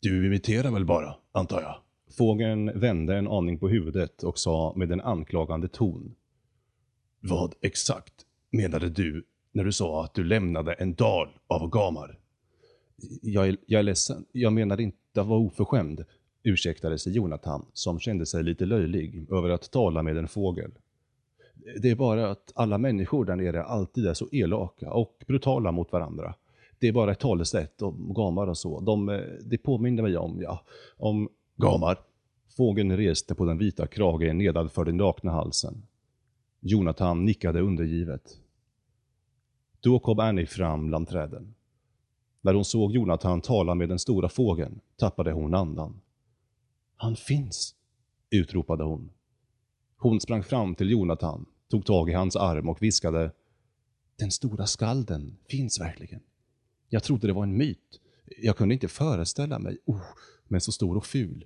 Du 0.00 0.26
imiterar 0.26 0.70
väl 0.70 0.84
bara, 0.84 1.14
antar 1.32 1.62
jag? 1.62 1.76
Fågeln 2.16 2.80
vände 2.80 3.16
en 3.16 3.28
aning 3.28 3.58
på 3.58 3.68
huvudet 3.68 4.22
och 4.22 4.38
sa 4.38 4.72
med 4.76 4.92
en 4.92 5.00
anklagande 5.00 5.68
ton. 5.68 6.14
Vad 7.20 7.54
exakt 7.60 8.14
menade 8.50 8.88
du 8.90 9.24
när 9.52 9.64
du 9.64 9.72
sa 9.72 10.04
att 10.04 10.14
du 10.14 10.24
lämnade 10.24 10.72
en 10.72 10.94
dal 10.94 11.28
av 11.46 11.70
gamar? 11.70 12.18
Jag 13.22 13.48
är, 13.48 13.56
jag 13.66 13.78
är 13.78 13.82
ledsen. 13.82 14.24
Jag 14.32 14.52
menade 14.52 14.82
inte 14.82 15.20
att 15.20 15.26
vara 15.26 15.38
oförskämd, 15.38 16.04
ursäktade 16.42 16.98
sig 16.98 17.12
Jonathan, 17.12 17.66
som 17.72 18.00
kände 18.00 18.26
sig 18.26 18.42
lite 18.42 18.66
löjlig 18.66 19.26
över 19.30 19.50
att 19.50 19.70
tala 19.70 20.02
med 20.02 20.16
en 20.16 20.28
fågel. 20.28 20.70
Det 21.82 21.90
är 21.90 21.94
bara 21.94 22.30
att 22.30 22.52
alla 22.54 22.78
människor 22.78 23.24
där 23.24 23.36
nere 23.36 23.62
alltid 23.62 24.06
är 24.06 24.14
så 24.14 24.28
elaka 24.32 24.92
och 24.92 25.24
brutala 25.26 25.72
mot 25.72 25.92
varandra. 25.92 26.34
Det 26.78 26.88
är 26.88 26.92
bara 26.92 27.12
ett 27.12 27.20
talesätt 27.20 27.82
om 27.82 28.14
gamar 28.14 28.46
och 28.46 28.58
så. 28.58 28.80
De, 28.80 29.08
eh, 29.08 29.20
det 29.44 29.58
påminner 29.58 30.02
mig 30.02 30.16
om, 30.16 30.40
ja, 30.40 30.64
om 30.96 31.28
gamar. 31.56 31.98
Fågeln 32.56 32.96
reste 32.96 33.34
på 33.34 33.44
den 33.44 33.58
vita 33.58 33.86
kragen 33.86 34.38
nedanför 34.38 34.84
den 34.84 34.96
nakna 34.96 35.32
halsen. 35.32 35.86
Jonathan 36.60 37.24
nickade 37.24 37.60
undergivet. 37.60 38.38
Då 39.80 39.98
kom 39.98 40.18
Annie 40.18 40.46
fram 40.46 40.86
bland 40.86 41.08
träden. 41.08 41.54
När 42.40 42.54
hon 42.54 42.64
såg 42.64 42.92
Jonathan 42.92 43.40
tala 43.40 43.74
med 43.74 43.88
den 43.88 43.98
stora 43.98 44.28
fågeln 44.28 44.80
tappade 44.96 45.32
hon 45.32 45.54
andan. 45.54 46.00
Han 46.96 47.16
finns, 47.16 47.74
utropade 48.30 48.84
hon. 48.84 49.10
Hon 49.96 50.20
sprang 50.20 50.42
fram 50.42 50.74
till 50.74 50.90
Jonathan, 50.90 51.46
tog 51.74 51.86
tag 51.86 52.10
i 52.10 52.12
hans 52.12 52.36
arm 52.36 52.68
och 52.68 52.82
viskade 52.82 53.30
Den 54.16 54.30
stora 54.30 54.66
skalden 54.66 55.36
finns 55.48 55.80
verkligen. 55.80 56.20
Jag 56.88 57.02
trodde 57.02 57.26
det 57.26 57.32
var 57.32 57.42
en 57.42 57.56
myt. 57.56 58.00
Jag 58.38 58.56
kunde 58.56 58.74
inte 58.74 58.88
föreställa 58.88 59.58
mig, 59.58 59.78
oh, 59.84 60.02
men 60.48 60.60
så 60.60 60.72
stor 60.72 60.96
och 60.96 61.06
ful. 61.06 61.44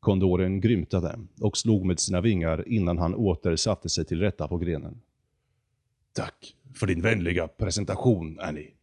Kondoren 0.00 0.60
grymtade 0.60 1.18
och 1.40 1.56
slog 1.56 1.84
med 1.84 2.00
sina 2.00 2.20
vingar 2.20 2.68
innan 2.68 2.98
han 2.98 3.14
åter 3.14 3.56
satte 3.56 3.88
sig 3.88 4.04
till 4.04 4.20
rätta 4.20 4.48
på 4.48 4.58
grenen. 4.58 5.00
Tack 6.12 6.56
för 6.74 6.86
din 6.86 7.02
vänliga 7.02 7.48
presentation, 7.48 8.38
Annie. 8.40 8.74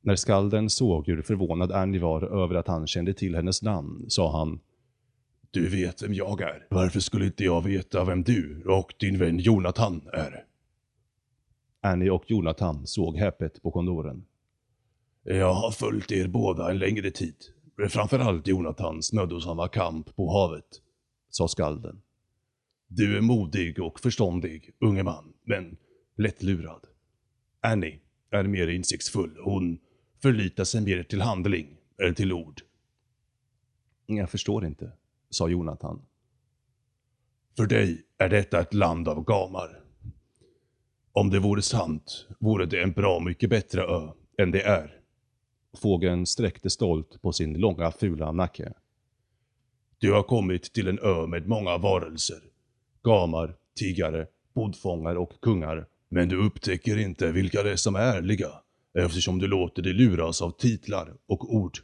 När 0.00 0.16
skalden 0.16 0.70
såg 0.70 1.06
hur 1.06 1.22
förvånad 1.22 1.72
Annie 1.72 1.98
var 1.98 2.42
över 2.42 2.54
att 2.54 2.68
han 2.68 2.86
kände 2.86 3.14
till 3.14 3.34
hennes 3.34 3.62
namn 3.62 4.04
sa 4.08 4.38
han 4.38 4.60
du 5.56 5.68
vet 5.68 6.02
vem 6.02 6.14
jag 6.14 6.40
är. 6.40 6.66
Varför 6.70 7.00
skulle 7.00 7.26
inte 7.26 7.44
jag 7.44 7.62
veta 7.64 8.04
vem 8.04 8.22
du 8.22 8.62
och 8.66 8.94
din 8.98 9.18
vän 9.18 9.38
Jonathan 9.38 10.08
är? 10.12 10.44
Annie 11.80 12.10
och 12.10 12.30
Jonathan 12.30 12.86
såg 12.86 13.16
häpet 13.16 13.62
på 13.62 13.70
kondoren. 13.70 14.24
Jag 15.22 15.54
har 15.54 15.70
följt 15.70 16.12
er 16.12 16.28
båda 16.28 16.70
en 16.70 16.78
längre 16.78 17.10
tid. 17.10 17.34
Framförallt 17.88 18.46
Jonathans 18.46 19.12
mödosamma 19.12 19.68
kamp 19.68 20.16
på 20.16 20.32
havet, 20.32 20.82
sa 21.30 21.48
skalden. 21.48 22.02
Du 22.88 23.16
är 23.16 23.20
modig 23.20 23.82
och 23.82 24.00
förståndig, 24.00 24.70
unge 24.80 25.02
man, 25.02 25.32
men 25.44 25.76
lättlurad. 26.16 26.86
Annie 27.60 28.00
är 28.30 28.44
mer 28.44 28.68
insiktsfull. 28.68 29.36
Hon 29.44 29.78
förlitar 30.22 30.64
sig 30.64 30.80
mer 30.80 31.02
till 31.02 31.20
handling 31.20 31.76
än 32.02 32.14
till 32.14 32.32
ord. 32.32 32.60
Jag 34.06 34.30
förstår 34.30 34.66
inte, 34.66 34.92
sa 35.36 35.48
Jonathan. 35.48 36.02
För 37.56 37.66
dig 37.66 38.02
är 38.18 38.28
detta 38.28 38.60
ett 38.60 38.74
land 38.74 39.08
av 39.08 39.24
gamar. 39.24 39.80
Om 41.12 41.30
det 41.30 41.38
vore 41.38 41.62
sant 41.62 42.26
vore 42.38 42.66
det 42.66 42.82
en 42.82 42.92
bra 42.92 43.20
mycket 43.20 43.50
bättre 43.50 43.82
ö 43.82 44.08
än 44.38 44.50
det 44.50 44.62
är. 44.62 45.00
Fågeln 45.76 46.26
sträckte 46.26 46.70
stolt 46.70 47.22
på 47.22 47.32
sin 47.32 47.58
långa 47.58 47.90
fula 47.90 48.32
nacke. 48.32 48.72
Du 49.98 50.12
har 50.12 50.22
kommit 50.22 50.72
till 50.72 50.88
en 50.88 50.98
ö 50.98 51.26
med 51.26 51.48
många 51.48 51.78
varelser. 51.78 52.40
Gamar, 53.02 53.56
tiggare, 53.78 54.26
bodfångar 54.54 55.16
och 55.16 55.40
kungar. 55.40 55.88
Men 56.08 56.28
du 56.28 56.46
upptäcker 56.46 56.98
inte 56.98 57.32
vilka 57.32 57.62
det 57.62 57.72
är 57.72 57.76
som 57.76 57.96
är 57.96 58.00
ärliga 58.00 58.50
eftersom 58.98 59.38
du 59.38 59.46
låter 59.46 59.82
dig 59.82 59.92
luras 59.92 60.42
av 60.42 60.50
titlar 60.50 61.16
och 61.26 61.54
ord. 61.54 61.78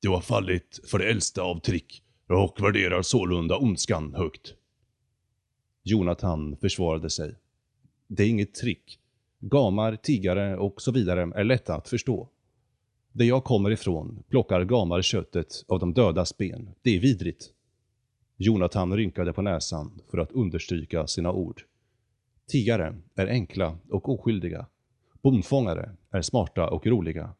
Du 0.00 0.08
har 0.08 0.20
fallit 0.20 0.80
för 0.90 0.98
det 0.98 1.10
äldsta 1.10 1.42
av 1.42 1.60
trick 1.60 2.02
och 2.36 2.62
värderar 2.62 3.02
sålunda 3.02 3.56
ondskan 3.58 4.14
högt. 4.14 4.54
Jonathan 5.82 6.56
försvarade 6.56 7.10
sig. 7.10 7.34
Det 8.06 8.22
är 8.22 8.28
inget 8.28 8.54
trick. 8.54 8.98
Gamar, 9.40 9.96
tiggare 9.96 10.56
och 10.56 10.82
så 10.82 10.92
vidare 10.92 11.32
är 11.34 11.44
lätta 11.44 11.74
att 11.74 11.88
förstå. 11.88 12.28
Där 13.12 13.24
jag 13.24 13.44
kommer 13.44 13.70
ifrån 13.70 14.22
plockar 14.28 14.64
gamar 14.64 15.02
köttet 15.02 15.64
av 15.68 15.78
de 15.78 15.94
dödas 15.94 16.36
ben. 16.36 16.70
Det 16.82 16.96
är 16.96 17.00
vidrigt. 17.00 17.50
Jonathan 18.36 18.96
rynkade 18.96 19.32
på 19.32 19.42
näsan 19.42 20.00
för 20.10 20.18
att 20.18 20.32
understryka 20.32 21.06
sina 21.06 21.32
ord. 21.32 21.62
”Tiggare 22.46 22.96
är 23.14 23.26
enkla 23.26 23.78
och 23.90 24.08
oskyldiga. 24.08 24.66
Bondfångare 25.22 25.96
är 26.10 26.22
smarta 26.22 26.70
och 26.70 26.86
roliga. 26.86 27.34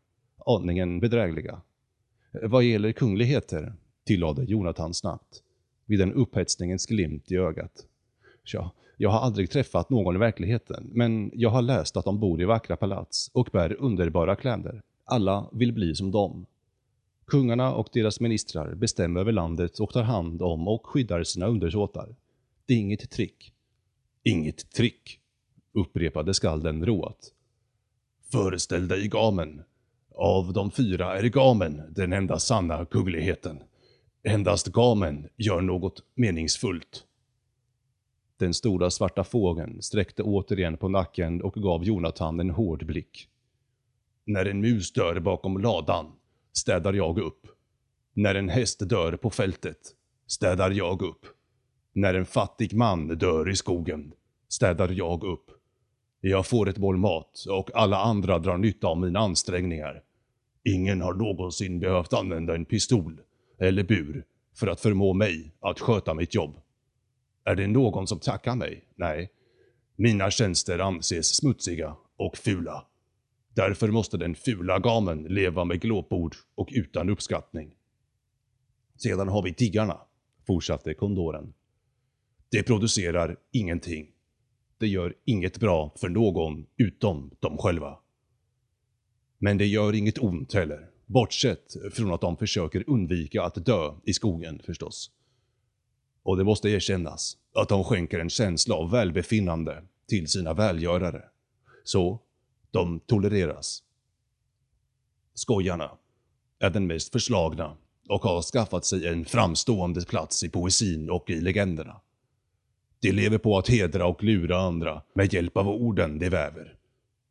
Aningen 0.46 1.00
bedrägliga. 1.00 1.62
Vad 2.42 2.64
gäller 2.64 2.92
kungligheter, 2.92 3.74
tillade 4.04 4.44
Jonathan 4.44 4.94
snabbt, 4.94 5.42
vid 5.86 6.00
en 6.00 6.12
upphetsningens 6.12 6.86
glimt 6.86 7.32
i 7.32 7.36
ögat. 7.36 7.86
Tja, 8.44 8.70
jag 8.96 9.10
har 9.10 9.20
aldrig 9.20 9.50
träffat 9.50 9.90
någon 9.90 10.16
i 10.16 10.18
verkligheten, 10.18 10.90
men 10.92 11.30
jag 11.34 11.50
har 11.50 11.62
läst 11.62 11.96
att 11.96 12.04
de 12.04 12.20
bor 12.20 12.40
i 12.40 12.44
vackra 12.44 12.76
palats 12.76 13.30
och 13.32 13.48
bär 13.52 13.76
underbara 13.80 14.36
kläder. 14.36 14.82
Alla 15.04 15.50
vill 15.52 15.72
bli 15.72 15.94
som 15.94 16.10
dem. 16.10 16.46
Kungarna 17.26 17.74
och 17.74 17.88
deras 17.92 18.20
ministrar 18.20 18.74
bestämmer 18.74 19.20
över 19.20 19.32
landet 19.32 19.78
och 19.78 19.92
tar 19.92 20.02
hand 20.02 20.42
om 20.42 20.68
och 20.68 20.86
skyddar 20.86 21.22
sina 21.22 21.46
undersåtar. 21.46 22.16
Det 22.66 22.74
är 22.74 22.78
inget 22.78 23.10
trick. 23.10 23.52
Inget 24.22 24.70
trick, 24.70 25.20
upprepade 25.72 26.34
skalden 26.34 26.86
roat. 26.86 27.32
Föreställ 28.32 28.88
dig 28.88 29.08
gamen. 29.08 29.62
Av 30.14 30.52
de 30.52 30.70
fyra 30.70 31.18
är 31.18 31.22
gamen 31.22 31.82
den 31.90 32.12
enda 32.12 32.38
sanna 32.38 32.84
kungligheten. 32.84 33.58
Endast 34.26 34.66
gamen 34.66 35.28
gör 35.36 35.60
något 35.60 36.02
meningsfullt. 36.14 37.04
Den 38.36 38.54
stora 38.54 38.90
svarta 38.90 39.24
fågeln 39.24 39.82
sträckte 39.82 40.22
återigen 40.22 40.76
på 40.76 40.88
nacken 40.88 41.42
och 41.42 41.54
gav 41.54 41.84
Jonathan 41.84 42.40
en 42.40 42.50
hård 42.50 42.86
blick. 42.86 43.28
När 44.24 44.44
en 44.44 44.60
mus 44.60 44.92
dör 44.92 45.20
bakom 45.20 45.58
ladan 45.58 46.12
städar 46.52 46.92
jag 46.92 47.18
upp. 47.18 47.46
När 48.14 48.34
en 48.34 48.48
häst 48.48 48.88
dör 48.88 49.16
på 49.16 49.30
fältet 49.30 49.78
städar 50.26 50.70
jag 50.70 51.02
upp. 51.02 51.26
När 51.92 52.14
en 52.14 52.26
fattig 52.26 52.74
man 52.74 53.08
dör 53.08 53.50
i 53.50 53.56
skogen 53.56 54.12
städar 54.48 54.88
jag 54.88 55.24
upp. 55.24 55.50
Jag 56.20 56.46
får 56.46 56.68
ett 56.68 56.78
boll 56.78 56.96
mat 56.96 57.44
och 57.48 57.70
alla 57.74 57.98
andra 57.98 58.38
drar 58.38 58.58
nytta 58.58 58.86
av 58.86 58.98
mina 58.98 59.18
ansträngningar. 59.18 60.02
Ingen 60.64 61.00
har 61.00 61.14
någonsin 61.14 61.80
behövt 61.80 62.12
använda 62.12 62.54
en 62.54 62.64
pistol 62.64 63.20
eller 63.64 63.84
bur 63.84 64.24
för 64.54 64.66
att 64.66 64.80
förmå 64.80 65.12
mig 65.12 65.54
att 65.60 65.80
sköta 65.80 66.14
mitt 66.14 66.34
jobb. 66.34 66.60
Är 67.44 67.54
det 67.54 67.66
någon 67.66 68.06
som 68.06 68.20
tackar 68.20 68.56
mig? 68.56 68.84
Nej. 68.94 69.30
Mina 69.96 70.30
tjänster 70.30 70.78
anses 70.78 71.36
smutsiga 71.36 71.96
och 72.16 72.36
fula. 72.36 72.86
Därför 73.54 73.88
måste 73.88 74.16
den 74.16 74.34
fula 74.34 74.78
gamen 74.78 75.22
leva 75.22 75.64
med 75.64 75.80
glåpord 75.80 76.36
och 76.54 76.68
utan 76.72 77.10
uppskattning. 77.10 77.74
Sedan 78.96 79.28
har 79.28 79.42
vi 79.42 79.54
tiggarna, 79.54 80.00
fortsatte 80.46 80.94
kondoren. 80.94 81.54
Det 82.50 82.62
producerar 82.62 83.36
ingenting. 83.52 84.10
Det 84.78 84.86
gör 84.86 85.14
inget 85.24 85.60
bra 85.60 85.94
för 86.00 86.08
någon 86.08 86.66
utom 86.76 87.30
dem 87.40 87.58
själva. 87.58 87.98
Men 89.38 89.58
det 89.58 89.66
gör 89.66 89.94
inget 89.94 90.18
ont 90.18 90.54
heller, 90.54 90.90
bortsett 91.06 91.76
från 91.92 92.12
att 92.12 92.20
de 92.20 92.36
försöker 92.36 92.84
undvika 92.86 93.42
att 93.42 93.66
dö 93.66 93.94
i 94.04 94.12
skogen 94.12 94.60
förstås. 94.64 95.10
Och 96.22 96.36
det 96.36 96.44
måste 96.44 96.68
erkännas 96.68 97.36
att 97.54 97.68
de 97.68 97.84
skänker 97.84 98.18
en 98.18 98.30
känsla 98.30 98.74
av 98.74 98.90
välbefinnande 98.90 99.82
till 100.08 100.28
sina 100.28 100.54
välgörare. 100.54 101.22
Så, 101.84 102.20
de 102.70 103.00
tolereras. 103.00 103.82
Skojarna 105.34 105.90
är 106.58 106.70
den 106.70 106.86
mest 106.86 107.12
förslagna 107.12 107.76
och 108.08 108.22
har 108.22 108.42
skaffat 108.42 108.84
sig 108.84 109.06
en 109.06 109.24
framstående 109.24 110.04
plats 110.04 110.44
i 110.44 110.48
poesin 110.48 111.10
och 111.10 111.30
i 111.30 111.40
legenderna. 111.40 112.00
De 113.00 113.12
lever 113.12 113.38
på 113.38 113.58
att 113.58 113.68
hedra 113.68 114.06
och 114.06 114.22
lura 114.22 114.58
andra 114.58 115.02
med 115.14 115.34
hjälp 115.34 115.56
av 115.56 115.68
orden 115.68 116.18
de 116.18 116.28
väver. 116.28 116.76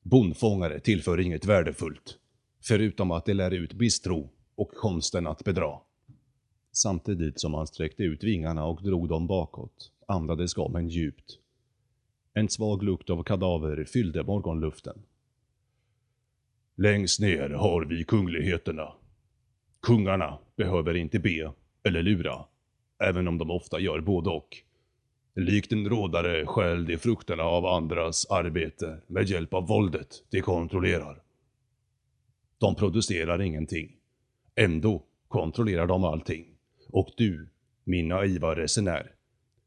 Bondfångare 0.02 0.80
tillför 0.80 1.20
inget 1.20 1.46
värdefullt, 1.46 2.18
förutom 2.64 3.12
att 3.12 3.26
de 3.26 3.34
lär 3.34 3.52
ut 3.52 3.74
bistro 3.74 4.30
och 4.56 4.72
konsten 4.72 5.28
att 5.28 5.44
bedra. 5.44 5.80
Samtidigt 6.72 7.40
som 7.40 7.54
han 7.54 7.68
sträckte 7.68 8.04
ut 8.04 8.24
vingarna 8.24 8.66
och 8.66 8.84
drog 8.84 9.10
dem 9.10 9.28
bakåt 9.28 9.92
andades 10.08 10.54
gamen 10.54 10.90
djupt. 10.90 11.40
En 12.34 12.50
svag 12.50 12.84
lukt 12.84 13.10
av 13.10 13.24
kadaver 13.24 13.86
fyllde 13.86 14.24
morgonluften. 14.24 15.02
Längst 16.76 17.20
ner 17.20 17.50
har 17.50 17.86
vi 17.86 18.04
kungligheterna. 18.04 18.94
Kungarna 19.82 20.38
behöver 20.56 20.94
inte 20.94 21.20
be 21.20 21.54
eller 21.84 22.04
lura, 22.04 22.46
även 23.04 23.28
om 23.28 23.38
de 23.38 23.52
ofta 23.52 23.80
gör 23.80 24.00
både 24.00 24.30
och. 24.30 24.58
Likt 25.36 25.72
en 25.72 25.90
rådare 25.90 26.46
stjäl 26.46 26.86
de 26.86 26.98
frukterna 26.98 27.44
av 27.44 27.66
andras 27.66 28.26
arbete 28.26 28.98
med 29.08 29.30
hjälp 29.30 29.54
av 29.54 29.68
våldet 29.68 30.24
de 30.30 30.42
kontrollerar. 30.42 31.23
De 32.64 32.76
producerar 32.76 33.42
ingenting. 33.42 33.92
Ändå 34.56 35.04
kontrollerar 35.28 35.88
de 35.88 36.04
allting. 36.04 36.46
Och 36.90 37.10
du, 37.18 37.50
min 37.84 38.08
naiva 38.08 38.56
resenär, 38.56 39.12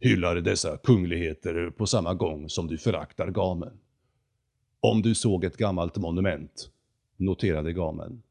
hyllar 0.00 0.36
dessa 0.36 0.76
kungligheter 0.76 1.70
på 1.70 1.86
samma 1.86 2.14
gång 2.14 2.48
som 2.48 2.66
du 2.66 2.78
föraktar 2.78 3.30
gamen. 3.30 3.78
Om 4.80 5.02
du 5.02 5.14
såg 5.14 5.44
ett 5.44 5.56
gammalt 5.56 5.96
monument, 5.96 6.70
noterade 7.16 7.72
gamen, 7.72 8.22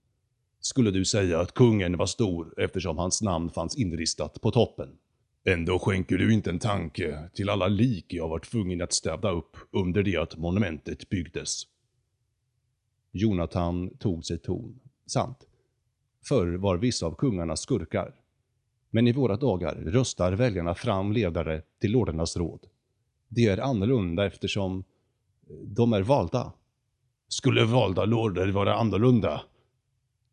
skulle 0.60 0.92
du 0.92 1.06
säga 1.06 1.40
att 1.40 1.54
kungen 1.54 1.98
var 1.98 2.06
stor 2.06 2.54
eftersom 2.58 2.98
hans 2.98 3.22
namn 3.22 3.50
fanns 3.50 3.78
inristat 3.78 4.42
på 4.42 4.52
toppen. 4.52 4.90
Ändå 5.44 5.80
skänker 5.80 6.18
du 6.18 6.34
inte 6.34 6.50
en 6.50 6.60
tanke 6.60 7.30
till 7.34 7.50
alla 7.50 7.68
lik 7.68 8.06
jag 8.14 8.30
var 8.30 8.40
tvungen 8.40 8.82
att 8.82 8.94
städa 8.94 9.32
upp 9.32 9.58
under 9.72 10.04
det 10.04 10.18
att 10.18 10.38
monumentet 10.38 11.10
byggdes. 11.10 11.75
Jonathan 13.18 13.90
tog 13.98 14.26
sig 14.26 14.38
ton. 14.38 14.80
Sant. 15.06 15.48
Förr 16.26 16.58
var 16.58 16.78
vissa 16.78 17.06
av 17.06 17.16
kungarna 17.16 17.56
skurkar. 17.56 18.16
Men 18.90 19.08
i 19.08 19.12
våra 19.12 19.38
dagar 19.38 19.76
röstar 19.76 20.32
väljarna 20.32 20.76
fram 20.76 21.12
ledare 21.12 21.62
till 21.82 21.92
lordernas 21.92 22.38
råd. 22.38 22.60
Det 23.28 23.46
är 23.46 23.58
annorlunda 23.58 24.26
eftersom 24.26 24.84
de 25.64 25.94
är 25.94 26.02
valda. 26.02 26.54
Skulle 27.28 27.66
valda 27.66 28.06
lorder 28.06 28.52
vara 28.52 28.76
annorlunda? 28.76 29.42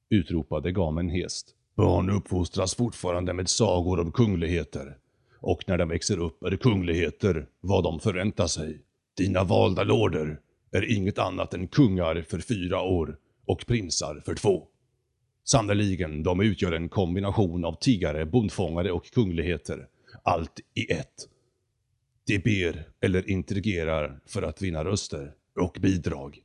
Utropade 0.08 0.72
gamen 0.72 1.08
hest. 1.08 1.54
Barn 1.74 2.10
uppfostras 2.10 2.74
fortfarande 2.74 3.32
med 3.32 3.48
sagor 3.48 4.00
om 4.00 4.12
kungligheter. 4.12 4.98
Och 5.40 5.64
när 5.66 5.78
de 5.78 5.88
växer 5.88 6.18
upp 6.18 6.42
är 6.42 6.50
det 6.50 6.56
kungligheter 6.56 7.48
vad 7.60 7.84
de 7.84 8.00
förväntar 8.00 8.46
sig. 8.46 8.82
Dina 9.16 9.44
valda 9.44 9.84
lorder 9.84 10.40
är 10.72 10.90
inget 10.96 11.18
annat 11.18 11.54
än 11.54 11.68
kungar 11.68 12.24
för 12.28 12.38
fyra 12.38 12.82
år 12.82 13.18
och 13.46 13.66
prinsar 13.66 14.22
för 14.24 14.34
två. 14.34 14.66
Sannerligen, 15.44 16.22
de 16.22 16.40
utgör 16.40 16.72
en 16.72 16.88
kombination 16.88 17.64
av 17.64 17.76
tiggare, 17.80 18.26
bondfångare 18.26 18.92
och 18.92 19.10
kungligheter. 19.10 19.86
Allt 20.22 20.60
i 20.74 20.92
ett. 20.92 21.28
De 22.26 22.38
ber 22.38 22.88
eller 23.00 23.30
intrigerar 23.30 24.20
för 24.26 24.42
att 24.42 24.62
vinna 24.62 24.84
röster 24.84 25.32
och 25.60 25.76
bidrag. 25.80 26.38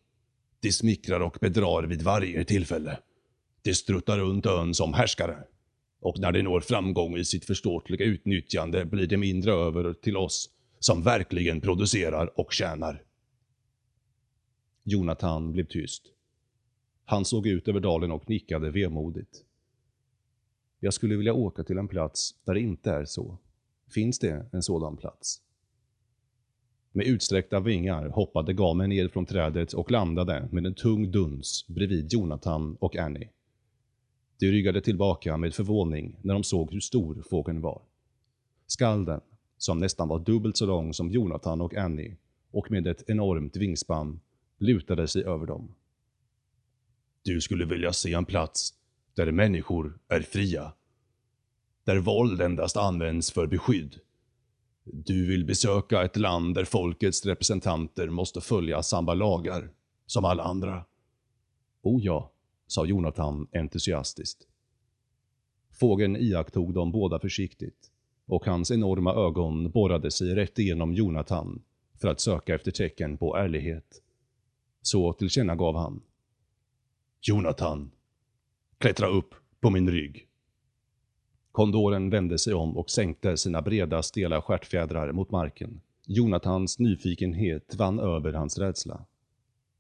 De 0.60 0.72
smickrar 0.72 1.20
och 1.20 1.38
bedrar 1.42 1.84
vid 1.84 2.02
varje 2.02 2.44
tillfälle. 2.46 3.00
De 3.62 3.74
struttar 3.74 4.18
runt 4.18 4.46
ön 4.46 4.74
som 4.74 4.94
härskare. 4.94 5.38
Och 6.02 6.20
när 6.20 6.32
de 6.32 6.44
når 6.44 6.60
framgång 6.60 7.18
i 7.18 7.26
sitt 7.26 7.46
förståtliga 7.46 8.06
utnyttjande 8.06 8.86
blir 8.86 9.08
det 9.08 9.18
mindre 9.18 9.52
över 9.52 9.94
till 9.94 10.18
oss 10.18 10.50
som 10.80 11.04
verkligen 11.04 11.62
producerar 11.62 12.40
och 12.40 12.54
tjänar. 12.54 13.02
Jonathan 14.89 15.52
blev 15.52 15.65
tyst. 15.65 16.04
Han 17.06 17.26
såg 17.26 17.47
ut 17.47 17.67
över 17.67 17.80
dalen 17.80 18.12
och 18.12 18.30
nickade 18.30 18.71
vemodigt. 18.71 19.43
Jag 20.80 20.93
skulle 20.93 21.15
vilja 21.15 21.34
åka 21.34 21.63
till 21.63 21.78
en 21.78 21.88
plats 21.88 22.36
där 22.45 22.54
det 22.54 22.60
inte 22.60 22.91
är 22.91 23.06
så. 23.06 23.38
Finns 23.89 24.19
det 24.19 24.45
en 24.52 24.63
sådan 24.63 24.97
plats? 24.97 25.41
Med 26.91 27.06
utsträckta 27.06 27.60
vingar 27.60 28.10
hoppade 28.10 28.54
gamen 28.54 28.89
ner 28.89 29.08
från 29.08 29.26
trädet 29.26 29.73
och 29.73 29.91
landade 29.91 30.50
med 30.52 30.65
en 30.65 30.76
tung 30.76 31.12
duns 31.12 31.65
bredvid 31.67 32.13
Jonathan 32.13 32.78
och 32.80 32.95
Annie. 32.95 33.30
De 34.39 34.52
ryggade 34.52 34.82
tillbaka 34.82 35.38
med 35.38 35.54
förvåning 35.54 36.19
när 36.21 36.34
de 36.34 36.43
såg 36.43 36.71
hur 36.71 36.80
stor 36.80 37.23
fågeln 37.30 37.62
var. 37.62 37.82
Skalden, 38.67 39.21
som 39.58 39.80
nästan 39.80 40.08
var 40.08 40.19
dubbelt 40.19 40.58
så 40.58 40.65
lång 40.65 40.93
som 40.93 41.12
Jonathan 41.12 41.62
och 41.62 41.76
Annie 41.76 42.17
och 42.52 42.71
med 42.71 42.88
ett 42.88 43.10
enormt 43.10 43.56
vingspann, 43.56 44.19
lutade 44.58 45.08
sig 45.08 45.24
över 45.24 45.46
dem. 45.46 45.76
Du 47.22 47.41
skulle 47.41 47.65
vilja 47.65 47.93
se 47.93 48.13
en 48.13 48.26
plats 48.26 48.74
där 49.13 49.32
människor 49.32 50.00
är 50.08 50.22
fria. 50.22 50.74
Där 51.84 51.98
våld 51.98 52.41
endast 52.41 52.78
används 52.78 53.32
för 53.32 53.48
beskydd. 53.48 54.00
Du 54.84 55.28
vill 55.28 55.46
besöka 55.46 56.04
ett 56.04 56.17
land 56.17 56.56
där 56.56 56.65
folkets 56.65 57.26
representanter 57.26 58.10
måste 58.10 58.41
följa 58.41 58.84
samma 58.84 59.13
lagar 59.13 59.70
som 60.06 60.26
alla 60.26 60.43
andra. 60.43 60.86
Oh 61.82 62.06
ja, 62.06 62.32
sa 62.67 62.86
Jonathan 62.86 63.48
entusiastiskt. 63.54 64.48
Fågeln 65.72 66.15
iakttog 66.15 66.74
dem 66.74 66.91
båda 66.91 67.20
försiktigt 67.20 67.91
och 68.26 68.46
hans 68.46 68.72
enorma 68.72 69.13
ögon 69.13 69.72
borrade 69.72 70.12
sig 70.12 70.36
rätt 70.36 70.60
igenom 70.60 70.93
Jonathan 70.93 71.62
för 71.96 72.08
att 72.08 72.20
söka 72.20 72.56
efter 72.56 72.72
tecken 72.72 73.17
på 73.17 73.38
ärlighet. 73.38 74.02
Så 74.88 75.13
tillkännagav 75.13 75.76
han. 75.76 76.02
Jonathan, 77.21 77.91
klättra 78.78 79.08
upp 79.08 79.36
på 79.60 79.69
min 79.69 79.89
rygg. 79.91 80.28
Kondoren 81.52 82.10
vände 82.10 82.38
sig 82.38 82.54
om 82.54 82.78
och 82.78 82.89
sänkte 82.89 83.38
sina 83.38 83.62
breda 83.62 84.04
stela 84.04 84.41
stjärtfjädrar 84.41 85.12
mot 85.12 85.32
marken. 85.32 85.82
Jonathans 86.06 86.80
nyfikenhet 86.80 87.76
vann 87.76 88.00
över 88.00 88.34
hans 88.34 88.58
rädsla. 88.58 89.06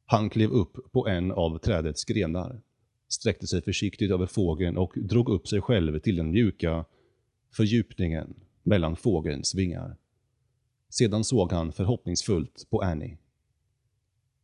Han 0.05 0.29
klev 0.29 0.49
upp 0.49 0.91
på 0.91 1.07
en 1.07 1.31
av 1.31 1.57
trädets 1.57 2.05
grenar 2.05 2.61
sträckte 3.09 3.47
sig 3.47 3.61
försiktigt 3.61 4.11
över 4.11 4.25
fågeln 4.25 4.77
och 4.77 4.93
drog 4.95 5.29
upp 5.29 5.47
sig 5.47 5.61
själv 5.61 5.99
till 5.99 6.15
den 6.15 6.31
mjuka 6.31 6.85
fördjupningen 7.51 8.33
mellan 8.63 8.95
fågelns 8.95 9.55
vingar. 9.55 9.97
Sedan 10.89 11.23
såg 11.23 11.51
han 11.51 11.71
förhoppningsfullt 11.71 12.67
på 12.69 12.81
Annie. 12.81 13.17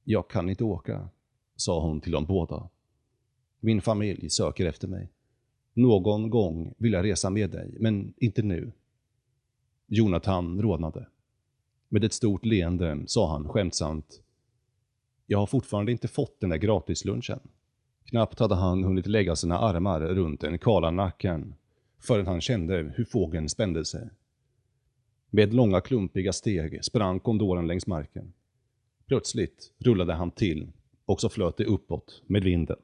Jag 0.03 0.29
kan 0.29 0.49
inte 0.49 0.63
åka, 0.63 1.09
sa 1.55 1.81
hon 1.81 2.01
till 2.01 2.11
dem 2.11 2.25
båda. 2.25 2.69
Min 3.59 3.81
familj 3.81 4.29
söker 4.29 4.65
efter 4.65 4.87
mig. 4.87 5.11
Någon 5.73 6.29
gång 6.29 6.73
vill 6.77 6.93
jag 6.93 7.05
resa 7.05 7.29
med 7.29 7.49
dig, 7.49 7.75
men 7.79 8.13
inte 8.17 8.41
nu. 8.43 8.71
Jonathan 9.87 10.61
rodnade. 10.61 11.07
Med 11.89 12.03
ett 12.03 12.13
stort 12.13 12.45
leende 12.45 13.03
sa 13.07 13.31
han 13.31 13.49
skämtsamt. 13.49 14.21
Jag 15.25 15.39
har 15.39 15.45
fortfarande 15.45 15.91
inte 15.91 16.07
fått 16.07 16.39
den 16.39 16.49
där 16.49 16.57
gratislunchen. 16.57 17.39
Knappt 18.05 18.39
hade 18.39 18.55
han 18.55 18.83
hunnit 18.83 19.07
lägga 19.07 19.35
sina 19.35 19.59
armar 19.59 19.99
runt 19.99 20.41
den 20.41 20.59
kala 20.59 20.91
nacken 20.91 21.55
förrän 21.99 22.27
han 22.27 22.41
kände 22.41 22.93
hur 22.95 23.05
fågeln 23.05 23.49
spände 23.49 23.85
sig. 23.85 24.09
Med 25.29 25.53
långa 25.53 25.81
klumpiga 25.81 26.33
steg 26.33 26.85
sprang 26.85 27.19
kondoren 27.19 27.67
längs 27.67 27.87
marken. 27.87 28.33
Plötsligt 29.07 29.73
rullade 29.79 30.13
han 30.13 30.31
till 30.31 30.67
och 31.05 31.21
så 31.21 31.29
flöt 31.29 31.57
det 31.57 31.65
uppåt 31.65 32.21
med 32.27 32.43
vinden. 32.43 32.77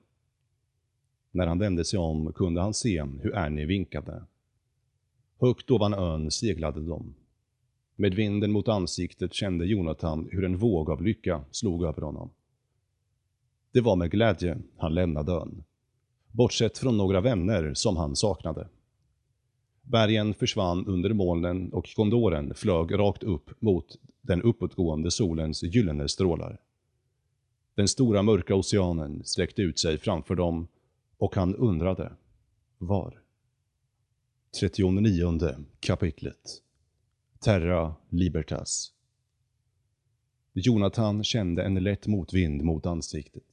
När 1.31 1.47
han 1.47 1.59
vände 1.59 1.85
sig 1.85 1.99
om 1.99 2.33
kunde 2.33 2.61
han 2.61 2.73
se 2.73 3.03
hur 3.03 3.35
Ernie 3.35 3.65
vinkade. 3.65 4.23
Högt 5.39 5.71
ovan 5.71 5.93
ön 5.93 6.31
seglade 6.31 6.81
de. 6.81 7.15
Med 7.95 8.13
vinden 8.13 8.51
mot 8.51 8.67
ansiktet 8.67 9.33
kände 9.33 9.65
Jonathan 9.65 10.29
hur 10.31 10.45
en 10.45 10.57
våg 10.57 10.89
av 10.89 11.01
lycka 11.01 11.43
slog 11.51 11.83
över 11.83 12.01
honom. 12.01 12.29
Det 13.71 13.81
var 13.81 13.95
med 13.95 14.11
glädje 14.11 14.57
han 14.77 14.93
lämnade 14.93 15.31
ön. 15.31 15.63
Bortsett 16.31 16.77
från 16.77 16.97
några 16.97 17.21
vänner 17.21 17.73
som 17.73 17.97
han 17.97 18.15
saknade. 18.15 18.67
Bergen 19.89 20.33
försvann 20.33 20.85
under 20.85 21.13
molnen 21.13 21.73
och 21.73 21.95
kondoren 21.95 22.53
flög 22.53 22.99
rakt 22.99 23.23
upp 23.23 23.61
mot 23.61 23.99
den 24.21 24.41
uppåtgående 24.41 25.11
solens 25.11 25.63
gyllene 25.63 26.09
strålar. 26.09 26.61
Den 27.75 27.87
stora 27.87 28.23
mörka 28.23 28.55
oceanen 28.55 29.21
sträckte 29.25 29.61
ut 29.61 29.79
sig 29.79 29.97
framför 29.97 30.35
dem 30.35 30.67
och 31.17 31.35
han 31.35 31.55
undrade 31.55 32.11
var. 32.77 33.21
39 34.59 35.55
kapitlet 35.79 36.61
Terra 37.39 37.95
Libertas 38.09 38.93
Jonathan 40.53 41.23
kände 41.23 41.63
en 41.63 41.75
lätt 41.75 42.07
motvind 42.07 42.63
mot 42.63 42.85
ansiktet. 42.85 43.43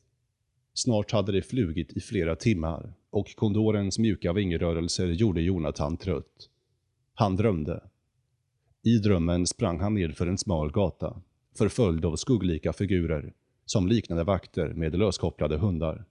Snart 0.74 1.12
hade 1.12 1.32
det 1.32 1.42
flugit 1.42 1.92
i 1.92 2.00
flera 2.00 2.36
timmar 2.36 2.94
och 3.16 3.36
kondorens 3.36 3.98
mjuka 3.98 4.32
vingrörelser 4.32 5.06
gjorde 5.06 5.40
Jonathan 5.40 5.96
trött. 5.96 6.50
Han 7.14 7.36
drömde. 7.36 7.84
I 8.82 8.98
drömmen 8.98 9.46
sprang 9.46 9.80
han 9.80 9.94
nedför 9.94 10.26
en 10.26 10.38
smal 10.38 10.72
gata, 10.72 11.22
förföljd 11.58 12.04
av 12.04 12.16
skugglika 12.16 12.72
figurer 12.72 13.32
som 13.64 13.88
liknade 13.88 14.24
vakter 14.24 14.68
med 14.68 14.98
löskopplade 14.98 15.56
hundar. 15.56 16.04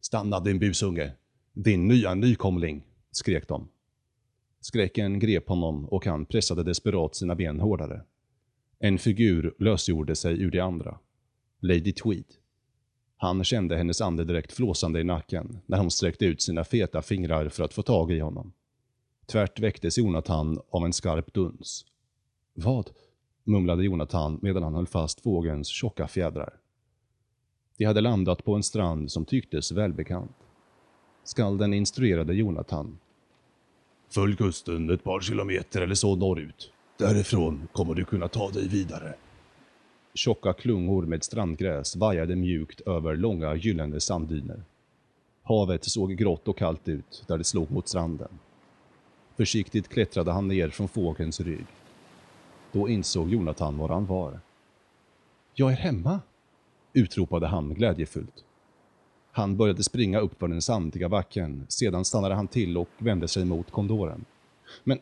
Stanna 0.00 0.40
din 0.40 0.58
busunge! 0.58 1.12
Din 1.52 1.88
nya 1.88 2.14
nykomling! 2.14 2.84
skrek 3.10 3.48
de. 3.48 3.68
Skräcken 4.60 5.18
grep 5.18 5.48
honom 5.48 5.84
och 5.84 6.06
han 6.06 6.26
pressade 6.26 6.62
desperat 6.62 7.14
sina 7.14 7.34
ben 7.34 7.60
hårdare. 7.60 8.02
En 8.78 8.98
figur 8.98 9.54
lösgjorde 9.58 10.16
sig 10.16 10.42
ur 10.42 10.50
de 10.50 10.60
andra. 10.60 10.98
Lady 11.60 11.92
Tweed. 11.92 12.39
Han 13.22 13.44
kände 13.44 13.76
hennes 13.76 14.00
andedräkt 14.00 14.52
flåsande 14.52 15.00
i 15.00 15.04
nacken 15.04 15.60
när 15.66 15.78
hon 15.78 15.90
sträckte 15.90 16.24
ut 16.24 16.42
sina 16.42 16.64
feta 16.64 17.02
fingrar 17.02 17.48
för 17.48 17.64
att 17.64 17.74
få 17.74 17.82
tag 17.82 18.12
i 18.12 18.20
honom. 18.20 18.52
Tvärt 19.26 19.60
väcktes 19.60 19.98
Jonathan 19.98 20.60
av 20.70 20.84
en 20.84 20.92
skarp 20.92 21.34
duns. 21.34 21.86
Vad? 22.54 22.90
mumlade 23.44 23.84
Jonathan 23.84 24.38
medan 24.42 24.62
han 24.62 24.74
höll 24.74 24.86
fast 24.86 25.20
fågelns 25.20 25.68
tjocka 25.68 26.08
fjädrar. 26.08 26.52
De 27.76 27.84
hade 27.84 28.00
landat 28.00 28.44
på 28.44 28.54
en 28.54 28.62
strand 28.62 29.12
som 29.12 29.24
tycktes 29.24 29.72
välbekant. 29.72 30.36
Skalden 31.24 31.74
instruerade 31.74 32.34
Jonathan. 32.34 32.98
Följ 34.10 34.36
kusten 34.36 34.90
ett 34.90 35.04
par 35.04 35.20
kilometer 35.20 35.80
eller 35.80 35.94
så 35.94 36.16
norrut. 36.16 36.72
Därifrån 36.98 37.68
kommer 37.72 37.94
du 37.94 38.04
kunna 38.04 38.28
ta 38.28 38.50
dig 38.50 38.68
vidare. 38.68 39.14
Tjocka 40.14 40.52
klungor 40.52 41.02
med 41.06 41.24
strandgräs 41.24 41.96
vajade 41.96 42.36
mjukt 42.36 42.80
över 42.80 43.16
långa 43.16 43.54
gyllene 43.54 44.00
sanddyner. 44.00 44.62
Havet 45.42 45.84
såg 45.84 46.16
grått 46.16 46.48
och 46.48 46.58
kallt 46.58 46.88
ut 46.88 47.24
där 47.26 47.38
det 47.38 47.44
slog 47.44 47.70
mot 47.70 47.88
stranden. 47.88 48.38
Försiktigt 49.36 49.88
klättrade 49.88 50.32
han 50.32 50.48
ner 50.48 50.68
från 50.68 50.88
fågelns 50.88 51.40
rygg. 51.40 51.66
Då 52.72 52.88
insåg 52.88 53.30
Jonathan 53.30 53.78
var 53.78 53.88
han 53.88 54.06
var. 54.06 54.40
Jag 55.54 55.72
är 55.72 55.76
hemma, 55.76 56.20
utropade 56.92 57.46
han 57.46 57.74
glädjefullt. 57.74 58.44
Han 59.32 59.56
började 59.56 59.82
springa 59.82 60.20
upp 60.20 60.38
för 60.38 60.48
den 60.48 60.62
sandiga 60.62 61.08
backen, 61.08 61.66
sedan 61.68 62.04
stannade 62.04 62.34
han 62.34 62.48
till 62.48 62.78
och 62.78 62.88
vände 62.98 63.28
sig 63.28 63.44
mot 63.44 63.70
kondoren. 63.70 64.24
Men 64.84 64.98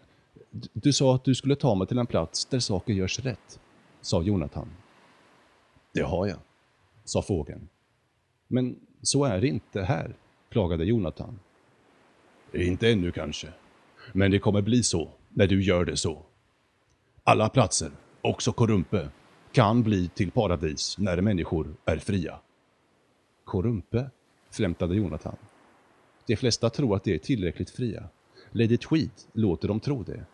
du 0.72 0.92
sa 0.92 1.14
att 1.14 1.24
du 1.24 1.34
skulle 1.34 1.56
ta 1.56 1.74
mig 1.74 1.86
till 1.86 1.98
en 1.98 2.06
plats 2.06 2.44
där 2.44 2.60
saker 2.60 2.92
görs 2.92 3.18
rätt, 3.18 3.60
sa 4.00 4.22
Jonathan. 4.22 4.68
Det 5.98 6.04
har 6.04 6.26
jag, 6.26 6.38
sa 7.04 7.22
fågeln. 7.22 7.68
Men 8.48 8.80
så 9.02 9.24
är 9.24 9.40
det 9.40 9.46
inte 9.46 9.82
här, 9.82 10.16
klagade 10.50 10.84
Jonathan. 10.84 11.38
Inte 12.52 12.90
ännu 12.90 13.12
kanske, 13.12 13.48
men 14.12 14.30
det 14.30 14.38
kommer 14.38 14.62
bli 14.62 14.82
så 14.82 15.11
när 15.28 15.46
du 15.46 15.62
gör 15.62 15.84
det 15.84 15.96
så. 15.96 16.22
Alla 17.24 17.48
platser, 17.48 17.90
också 18.20 18.52
Korumpe, 18.52 19.08
kan 19.52 19.82
bli 19.82 20.08
till 20.08 20.30
paradis 20.30 20.98
när 20.98 21.20
människor 21.20 21.74
är 21.84 21.96
fria. 21.96 22.38
Korumpe? 23.44 24.11
flämtade 24.50 24.96
Jonathan. 24.96 25.37
De 26.26 26.37
flesta 26.37 26.70
tror 26.70 26.96
att 26.96 27.04
de 27.04 27.14
är 27.14 27.18
tillräckligt 27.18 27.70
fria. 27.70 28.08
Lady 28.50 28.76
Tweed 28.76 29.11
låter 29.32 29.68
dem 29.68 29.80
tro 29.80 30.02
det. 30.02 30.24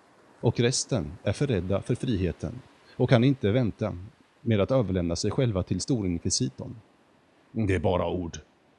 Och 0.40 0.60
resten 0.60 1.12
är 1.22 1.32
för 1.32 1.46
rädda 1.46 1.82
för 1.82 1.94
friheten 1.94 2.60
och 2.96 3.10
kan 3.10 3.24
inte 3.24 3.50
vänta 3.50 3.98
med 4.44 4.60
att 4.60 4.70
överlämna 4.70 5.16
sig 5.16 5.30
själva 5.30 5.62
till 5.62 5.80
storinkvisitorn. 5.80 6.76
Det 7.52 7.74
är 7.74 7.80
bara 7.80 8.08
ord, 8.08 8.38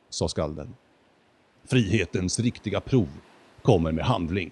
sa 0.10 0.28
skalden. 0.28 0.76
Frihetens 1.64 2.40
riktiga 2.40 2.82
prov 2.82 3.10
kommer 3.62 3.92
med 3.92 4.06
handling. 4.06 4.52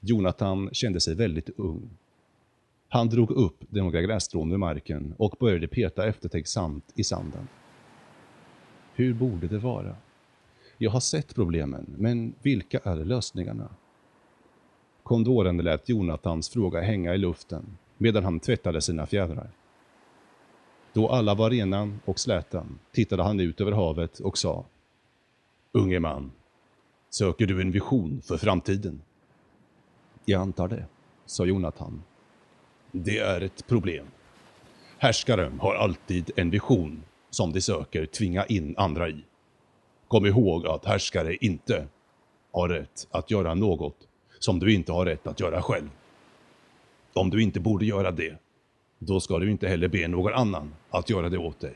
Jonathan 0.00 0.70
kände 0.72 1.00
sig 1.00 1.14
väldigt 1.14 1.50
ung. 1.58 1.90
Han 2.88 3.08
drog 3.08 3.30
upp 3.30 3.72
några 3.72 4.00
grässtrån 4.00 4.52
ur 4.52 4.56
marken 4.56 5.14
och 5.18 5.36
började 5.40 5.68
peta 5.68 6.06
eftertänksamt 6.06 6.92
i 6.94 7.04
sanden. 7.04 7.48
Hur 8.94 9.14
borde 9.14 9.48
det 9.48 9.58
vara? 9.58 9.96
Jag 10.78 10.90
har 10.90 11.00
sett 11.00 11.34
problemen, 11.34 11.94
men 11.98 12.34
vilka 12.42 12.78
är 12.78 12.96
lösningarna? 12.96 13.68
Kondoren 15.02 15.56
lät 15.56 15.88
Jonathans 15.88 16.48
fråga 16.48 16.80
hänga 16.80 17.14
i 17.14 17.18
luften 17.18 17.76
medan 17.98 18.24
han 18.24 18.40
tvättade 18.40 18.80
sina 18.80 19.06
fjädrar. 19.06 19.50
Då 20.96 21.08
alla 21.08 21.34
var 21.34 21.50
rena 21.50 21.92
och 22.04 22.20
släta 22.20 22.66
tittade 22.92 23.22
han 23.22 23.40
ut 23.40 23.60
över 23.60 23.72
havet 23.72 24.20
och 24.20 24.38
sa 24.38 24.64
Unge 25.72 26.00
man, 26.00 26.32
söker 27.10 27.46
du 27.46 27.60
en 27.60 27.70
vision 27.70 28.22
för 28.24 28.36
framtiden? 28.36 29.02
Jag 30.24 30.40
antar 30.40 30.68
det, 30.68 30.84
sa 31.26 31.44
Jonathan. 31.44 32.02
Det 32.92 33.18
är 33.18 33.40
ett 33.40 33.66
problem. 33.66 34.06
Härskare 34.98 35.52
har 35.60 35.74
alltid 35.74 36.30
en 36.36 36.50
vision 36.50 37.02
som 37.30 37.52
de 37.52 37.60
söker 37.60 38.06
tvinga 38.06 38.44
in 38.44 38.74
andra 38.78 39.08
i. 39.08 39.24
Kom 40.08 40.26
ihåg 40.26 40.66
att 40.66 40.84
härskare 40.84 41.36
inte 41.36 41.86
har 42.52 42.68
rätt 42.68 43.06
att 43.10 43.30
göra 43.30 43.54
något 43.54 44.08
som 44.38 44.58
du 44.58 44.74
inte 44.74 44.92
har 44.92 45.06
rätt 45.06 45.26
att 45.26 45.40
göra 45.40 45.62
själv. 45.62 45.90
Om 47.12 47.30
du 47.30 47.42
inte 47.42 47.60
borde 47.60 47.86
göra 47.86 48.10
det, 48.10 48.38
då 49.06 49.20
ska 49.20 49.38
du 49.38 49.50
inte 49.50 49.68
heller 49.68 49.88
be 49.88 50.08
någon 50.08 50.32
annan 50.32 50.74
att 50.90 51.10
göra 51.10 51.28
det 51.28 51.38
åt 51.38 51.60
dig. 51.60 51.74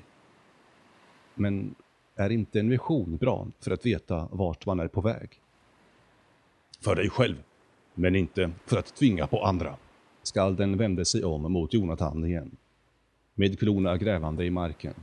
Men 1.34 1.74
är 2.16 2.30
inte 2.30 2.60
en 2.60 2.70
vision 2.70 3.16
bra 3.16 3.46
för 3.60 3.70
att 3.70 3.86
veta 3.86 4.28
vart 4.32 4.66
man 4.66 4.80
är 4.80 4.88
på 4.88 5.00
väg? 5.00 5.30
För 6.80 6.96
dig 6.96 7.10
själv, 7.10 7.42
men 7.94 8.16
inte 8.16 8.50
för 8.66 8.76
att 8.78 8.96
tvinga 8.96 9.26
på 9.26 9.44
andra. 9.44 9.76
Skalden 10.22 10.76
vände 10.76 11.04
sig 11.04 11.24
om 11.24 11.52
mot 11.52 11.74
Jonathan 11.74 12.24
igen. 12.24 12.56
Med 13.34 13.58
klorna 13.58 13.96
grävande 13.96 14.44
i 14.44 14.50
marken 14.50 14.94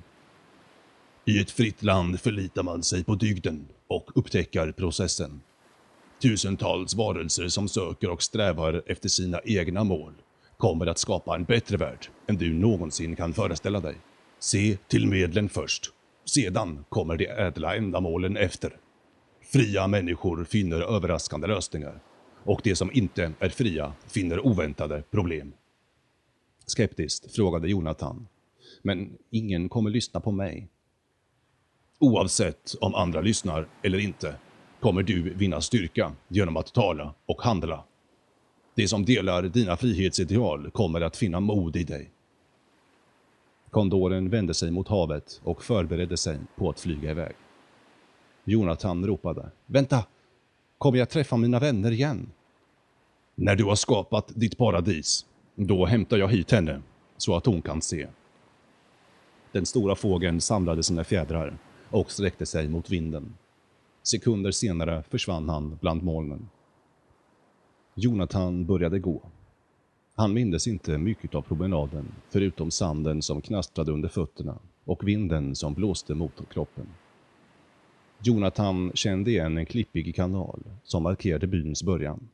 i 1.26 1.40
ett 1.40 1.52
fritt 1.52 1.84
land 1.84 2.20
förlitar 2.20 2.64
man 2.64 2.84
sig 2.84 3.04
på 3.04 3.16
dygden 3.16 3.68
och 3.88 4.12
upptäcker 4.16 4.72
processen. 4.72 5.42
Tusentals 6.22 6.96
varelser 6.96 7.48
som 7.48 7.68
söker 7.68 8.10
och 8.10 8.24
strävar 8.24 8.84
efter 8.86 9.10
sina 9.10 9.40
egna 9.46 9.84
mål 9.84 10.14
kommer 10.58 10.88
att 10.88 10.98
skapa 10.98 11.36
en 11.36 11.44
bättre 11.44 11.78
värld 11.78 12.08
än 12.28 12.38
du 12.38 12.54
någonsin 12.54 13.16
kan 13.16 13.34
föreställa 13.34 13.80
dig. 13.80 13.96
Se 14.40 14.78
till 14.88 15.08
medlen 15.08 15.50
först. 15.50 15.92
Sedan 16.26 16.86
kommer 16.90 17.18
de 17.18 17.26
ädla 17.28 17.76
ändamålen 17.76 18.38
efter. 18.38 18.80
Fria 19.42 19.88
människor 19.88 20.44
finner 20.44 20.96
överraskande 20.96 21.48
lösningar 21.48 22.00
och 22.44 22.62
de 22.64 22.76
som 22.76 22.92
inte 22.94 23.34
är 23.40 23.50
fria 23.50 23.94
finner 24.08 24.46
oväntade 24.48 25.02
problem. 25.02 25.54
Skeptiskt 26.68 27.36
frågade 27.36 27.70
Jonathan. 27.70 28.28
Men 28.82 29.18
ingen 29.32 29.70
kommer 29.70 29.90
lyssna 29.90 30.20
på 30.20 30.32
mig. 30.32 30.68
Oavsett 32.00 32.76
om 32.82 32.96
andra 32.96 33.22
lyssnar 33.22 33.68
eller 33.84 34.00
inte 34.00 34.36
kommer 34.80 35.04
du 35.04 35.34
vinna 35.34 35.62
styrka 35.62 36.12
genom 36.28 36.58
att 36.58 36.74
tala 36.74 37.14
och 37.26 37.42
handla. 37.42 37.84
De 38.78 38.88
som 38.88 39.06
delar 39.06 39.44
dina 39.44 39.78
frihetsideal 39.78 40.72
kommer 40.72 41.02
att 41.02 41.18
finna 41.18 41.40
mod 41.40 41.76
i 41.76 41.84
dig. 41.84 42.12
Kondoren 43.70 44.30
vände 44.30 44.54
sig 44.54 44.72
mot 44.72 44.88
havet 44.88 45.42
och 45.44 45.64
förberedde 45.64 46.18
sig 46.18 46.40
på 46.56 46.70
att 46.70 46.80
flyga 46.80 47.12
iväg. 47.12 47.36
Jonathan 48.46 49.06
ropade. 49.06 49.52
Vänta! 49.66 50.06
Kommer 50.78 50.98
jag 50.98 51.10
träffa 51.10 51.38
mina 51.38 51.60
vänner 51.60 51.92
igen? 51.92 52.32
När 53.36 53.56
du 53.56 53.64
har 53.64 53.76
skapat 53.76 54.32
ditt 54.36 54.58
paradis, 54.58 55.26
då 55.56 55.86
hämtar 55.86 56.18
jag 56.18 56.32
hit 56.32 56.52
henne 56.52 56.82
så 57.18 57.36
att 57.36 57.46
hon 57.46 57.62
kan 57.62 57.82
se. 57.82 58.08
Den 59.52 59.66
stora 59.66 59.96
fågeln 59.96 60.42
samlade 60.42 60.84
sina 60.84 61.04
fjädrar 61.04 61.58
och 61.90 62.12
sträckte 62.12 62.46
sig 62.46 62.68
mot 62.68 62.90
vinden. 62.90 63.34
Sekunder 64.04 64.52
senare 64.52 65.04
försvann 65.10 65.50
han 65.50 65.78
bland 65.82 66.04
molnen. 66.04 66.50
Jonathan 68.00 68.66
började 68.66 69.00
gå. 69.00 69.22
Han 70.16 70.34
mindes 70.34 70.68
inte 70.68 70.98
mycket 70.98 71.36
av 71.36 71.42
promenaden, 71.42 72.06
förutom 72.30 72.72
sanden 72.72 73.22
som 73.22 73.42
knastrade 73.42 73.92
under 73.92 74.10
fötterna 74.10 74.58
och 74.86 75.08
vinden 75.08 75.56
som 75.56 75.74
blåste 75.74 76.14
mot 76.14 76.50
kroppen. 76.50 76.88
Jonathan 78.24 78.92
kände 78.94 79.32
igen 79.32 79.58
en 79.58 79.66
klippig 79.66 80.16
kanal 80.16 80.64
som 80.84 81.04
markerade 81.04 81.48
byns 81.48 81.84
början. 81.84 82.30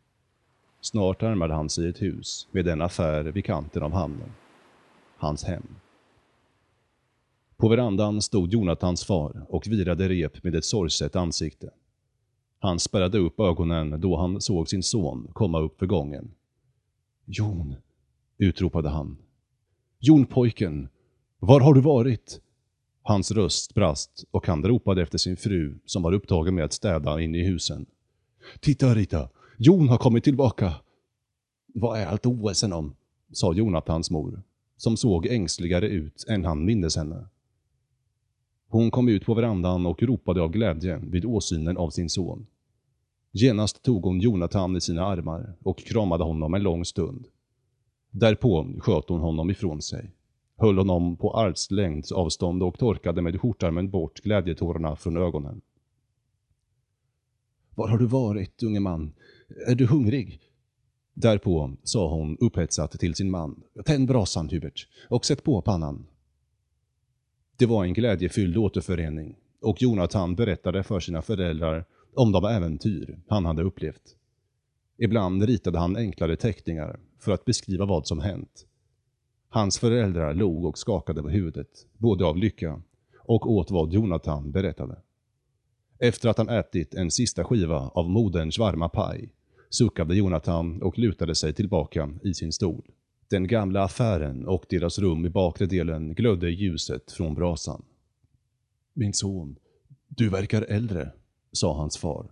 Snart 0.82 1.22
närmade 1.22 1.54
han 1.54 1.70
sig 1.70 1.90
ett 1.90 2.02
hus 2.02 2.48
med 2.52 2.68
en 2.68 2.82
affär 2.82 3.24
vid 3.24 3.46
kanten 3.46 3.84
av 3.84 3.92
hamnen. 3.92 4.32
Hans 5.18 5.44
hem. 5.44 5.68
På 7.58 7.68
verandan 7.68 8.22
stod 8.22 8.54
Jonathans 8.54 9.06
far 9.06 9.46
och 9.50 9.68
virade 9.68 10.10
rep 10.10 10.44
med 10.44 10.56
ett 10.56 10.66
sorgset 10.66 11.16
ansikte. 11.16 11.70
Han 12.64 12.80
spärrade 12.80 13.18
upp 13.18 13.40
ögonen 13.40 14.02
då 14.02 14.18
han 14.18 14.42
såg 14.42 14.70
sin 14.70 14.84
son 14.84 15.28
komma 15.34 15.60
upp 15.60 15.80
för 15.80 15.86
gången. 15.86 16.32
Jon, 17.26 17.76
utropade 18.38 18.90
han. 18.90 19.18
Jon 20.00 20.26
pojken, 20.26 20.90
var 21.40 21.62
har 21.62 21.74
du 21.74 21.82
varit? 21.82 22.42
Hans 23.02 23.32
röst 23.32 23.74
brast 23.74 24.24
och 24.32 24.48
han 24.48 24.64
ropade 24.64 25.02
efter 25.02 25.18
sin 25.18 25.38
fru 25.38 25.80
som 25.86 26.04
var 26.04 26.14
upptagen 26.14 26.56
med 26.56 26.66
att 26.66 26.74
städa 26.74 27.22
inne 27.22 27.38
i 27.38 27.44
husen. 27.44 27.86
Titta 28.60 28.96
Rita, 28.96 29.30
Jon 29.58 29.90
har 29.90 29.98
kommit 29.98 30.24
tillbaka. 30.24 30.74
Vad 31.74 32.00
är 32.00 32.06
allt 32.06 32.26
oväsen 32.26 32.74
om? 32.74 32.96
sa 33.32 33.54
Jonathans 33.54 34.12
mor, 34.12 34.44
som 34.78 34.98
såg 34.98 35.26
ängsligare 35.26 35.88
ut 35.88 36.26
än 36.30 36.46
han 36.46 36.66
mindes 36.66 36.96
henne. 36.96 37.28
Hon 38.68 38.92
kom 38.92 39.10
ut 39.10 39.26
på 39.26 39.34
verandan 39.34 39.86
och 39.86 40.04
ropade 40.04 40.42
av 40.42 40.52
glädje 40.52 40.98
vid 40.98 41.26
åsynen 41.26 41.78
av 41.78 41.90
sin 41.90 42.10
son. 42.10 42.48
Genast 43.36 43.84
tog 43.84 44.04
hon 44.04 44.20
Jonathan 44.20 44.76
i 44.76 44.82
sina 44.82 45.06
armar 45.06 45.56
och 45.64 45.78
kramade 45.78 46.24
honom 46.24 46.54
en 46.54 46.64
lång 46.64 46.86
stund. 46.86 47.28
Därpå 48.12 48.74
sköt 48.80 49.10
hon 49.10 49.22
honom 49.22 49.50
ifrån 49.50 49.82
sig, 49.82 50.12
höll 50.58 50.78
honom 50.78 51.18
på 51.18 51.38
armslängds 51.38 52.12
avstånd 52.12 52.64
och 52.64 52.80
torkade 52.80 53.22
med 53.22 53.42
skjortarmen 53.42 53.90
bort 53.90 54.22
glädjetårarna 54.22 54.96
från 54.96 55.18
ögonen. 55.18 55.62
Var 57.76 57.88
har 57.88 57.98
du 57.98 58.06
varit, 58.06 58.64
unge 58.64 58.80
man? 58.80 59.14
Är 59.68 59.76
du 59.76 59.86
hungrig? 59.86 60.40
Därpå 61.14 61.72
sa 61.84 62.10
hon 62.10 62.38
upphetsat 62.38 62.92
till 62.92 63.16
sin 63.16 63.32
man. 63.32 63.64
Tänd 63.86 64.08
brasan, 64.08 64.50
Hubert, 64.50 64.88
och 65.10 65.26
sätt 65.26 65.44
på 65.44 65.62
pannan. 65.62 66.08
Det 67.58 67.66
var 67.66 67.86
en 67.86 67.94
glädjefylld 67.94 68.58
återförening 68.58 69.36
och 69.62 69.82
Jonathan 69.82 70.36
berättade 70.36 70.84
för 70.84 71.00
sina 71.00 71.22
föräldrar 71.22 71.86
om 72.16 72.32
de 72.32 72.46
äventyr 72.46 73.20
han 73.28 73.46
hade 73.46 73.64
upplevt. 73.64 74.16
Ibland 74.98 75.44
ritade 75.44 75.80
han 75.80 75.98
enklare 75.98 76.36
teckningar 76.36 77.00
för 77.20 77.32
att 77.32 77.46
beskriva 77.46 77.86
vad 77.86 78.08
som 78.08 78.20
hänt. 78.20 78.66
Hans 79.50 79.80
föräldrar 79.80 80.34
log 80.34 80.66
och 80.66 80.78
skakade 80.78 81.22
på 81.22 81.30
huvudet, 81.30 81.88
både 81.98 82.26
av 82.26 82.38
lycka 82.38 82.82
och 83.18 83.52
åt 83.52 83.72
vad 83.72 83.94
Jonathan 83.94 84.52
berättade. 84.52 85.02
Efter 86.00 86.30
att 86.30 86.38
han 86.38 86.50
ätit 86.50 86.94
en 86.94 87.12
sista 87.12 87.44
skiva 87.44 87.80
av 87.80 88.10
moderns 88.10 88.60
varma 88.60 88.90
paj 88.90 89.34
suckade 89.70 90.16
Jonathan 90.16 90.82
och 90.82 91.00
lutade 91.00 91.36
sig 91.36 91.54
tillbaka 91.54 92.10
i 92.24 92.34
sin 92.34 92.52
stol. 92.52 92.92
Den 93.30 93.48
gamla 93.48 93.84
affären 93.84 94.48
och 94.48 94.66
deras 94.70 95.00
rum 95.00 95.26
i 95.26 95.30
bakre 95.30 95.66
delen 95.66 96.14
glödde 96.14 96.50
i 96.50 96.54
ljuset 96.54 97.12
från 97.12 97.36
brasan. 97.36 97.84
Min 98.94 99.14
son, 99.14 99.56
du 100.08 100.30
verkar 100.30 100.62
äldre, 100.62 101.12
sa 101.54 101.74
hans 101.74 101.98
far. 101.98 102.32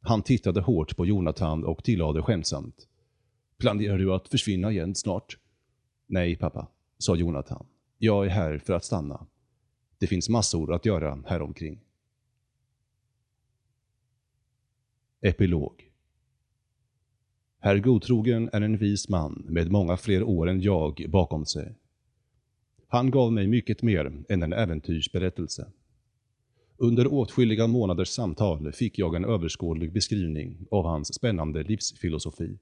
Han 0.00 0.22
tittade 0.22 0.60
hårt 0.60 0.96
på 0.96 1.06
Jonathan 1.06 1.64
och 1.64 1.84
tillade 1.84 2.22
skämtsamt. 2.22 2.88
Planerar 3.58 3.98
du 3.98 4.14
att 4.14 4.28
försvinna 4.28 4.70
igen 4.70 4.94
snart? 4.94 5.38
Nej, 6.06 6.36
pappa, 6.36 6.68
sa 6.98 7.16
Jonathan. 7.16 7.66
Jag 7.98 8.26
är 8.26 8.30
här 8.30 8.58
för 8.58 8.72
att 8.72 8.84
stanna. 8.84 9.26
Det 9.98 10.06
finns 10.06 10.28
massor 10.28 10.74
att 10.74 10.86
göra 10.86 11.22
häromkring. 11.26 11.80
Epilog 15.20 15.88
Herr 17.60 17.78
Godtrogen 17.78 18.50
är 18.52 18.60
en 18.60 18.76
vis 18.76 19.08
man 19.08 19.44
med 19.48 19.70
många 19.70 19.96
fler 19.96 20.22
år 20.22 20.48
än 20.48 20.60
jag 20.60 21.06
bakom 21.08 21.46
sig. 21.46 21.74
Han 22.88 23.10
gav 23.10 23.32
mig 23.32 23.46
mycket 23.46 23.82
mer 23.82 24.24
än 24.28 24.42
en 24.42 24.52
äventyrsberättelse. 24.52 25.72
Under 26.80 27.12
åtskilliga 27.12 27.66
månaders 27.66 28.08
samtal 28.08 28.72
fick 28.72 28.98
jag 28.98 29.14
en 29.14 29.24
överskådlig 29.24 29.92
beskrivning 29.92 30.66
av 30.70 30.84
hans 30.84 31.14
spännande 31.14 31.62
livsfilosofi. 31.62 32.58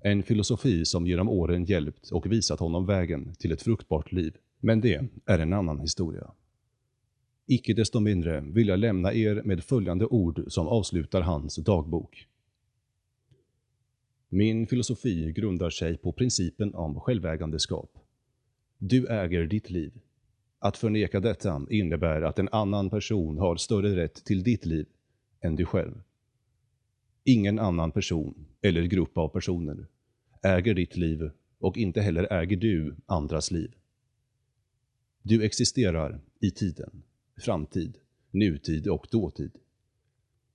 En 0.00 0.22
filosofi 0.22 0.84
som 0.84 1.06
genom 1.06 1.28
åren 1.28 1.64
hjälpt 1.64 2.10
och 2.10 2.32
visat 2.32 2.60
honom 2.60 2.86
vägen 2.86 3.34
till 3.34 3.52
ett 3.52 3.62
fruktbart 3.62 4.12
liv. 4.12 4.36
Men 4.60 4.80
det 4.80 5.00
är 5.24 5.38
en 5.38 5.52
annan 5.52 5.80
historia. 5.80 6.30
Icke 7.46 7.74
desto 7.74 8.00
mindre 8.00 8.40
vill 8.40 8.68
jag 8.68 8.78
lämna 8.78 9.12
er 9.12 9.42
med 9.44 9.64
följande 9.64 10.06
ord 10.06 10.44
som 10.48 10.68
avslutar 10.68 11.20
hans 11.20 11.56
dagbok. 11.56 12.26
Min 14.28 14.66
filosofi 14.66 15.32
grundar 15.32 15.70
sig 15.70 15.96
på 15.96 16.12
principen 16.12 16.74
om 16.74 17.00
självägandeskap. 17.00 17.90
Du 18.78 19.06
äger 19.06 19.46
ditt 19.46 19.70
liv. 19.70 19.92
Att 20.58 20.76
förneka 20.76 21.20
detta 21.20 21.66
innebär 21.70 22.22
att 22.22 22.38
en 22.38 22.48
annan 22.52 22.90
person 22.90 23.38
har 23.38 23.56
större 23.56 23.96
rätt 23.96 24.24
till 24.24 24.42
ditt 24.42 24.66
liv 24.66 24.86
än 25.40 25.56
du 25.56 25.64
själv. 25.64 26.02
Ingen 27.24 27.58
annan 27.58 27.92
person, 27.92 28.46
eller 28.62 28.82
grupp 28.82 29.18
av 29.18 29.28
personer, 29.28 29.86
äger 30.42 30.74
ditt 30.74 30.96
liv 30.96 31.30
och 31.58 31.76
inte 31.76 32.00
heller 32.00 32.32
äger 32.32 32.56
du 32.56 32.96
andras 33.06 33.50
liv. 33.50 33.74
Du 35.22 35.44
existerar 35.44 36.20
i 36.40 36.50
tiden, 36.50 37.02
framtid, 37.36 37.98
nutid 38.30 38.88
och 38.88 39.06
dåtid. 39.10 39.52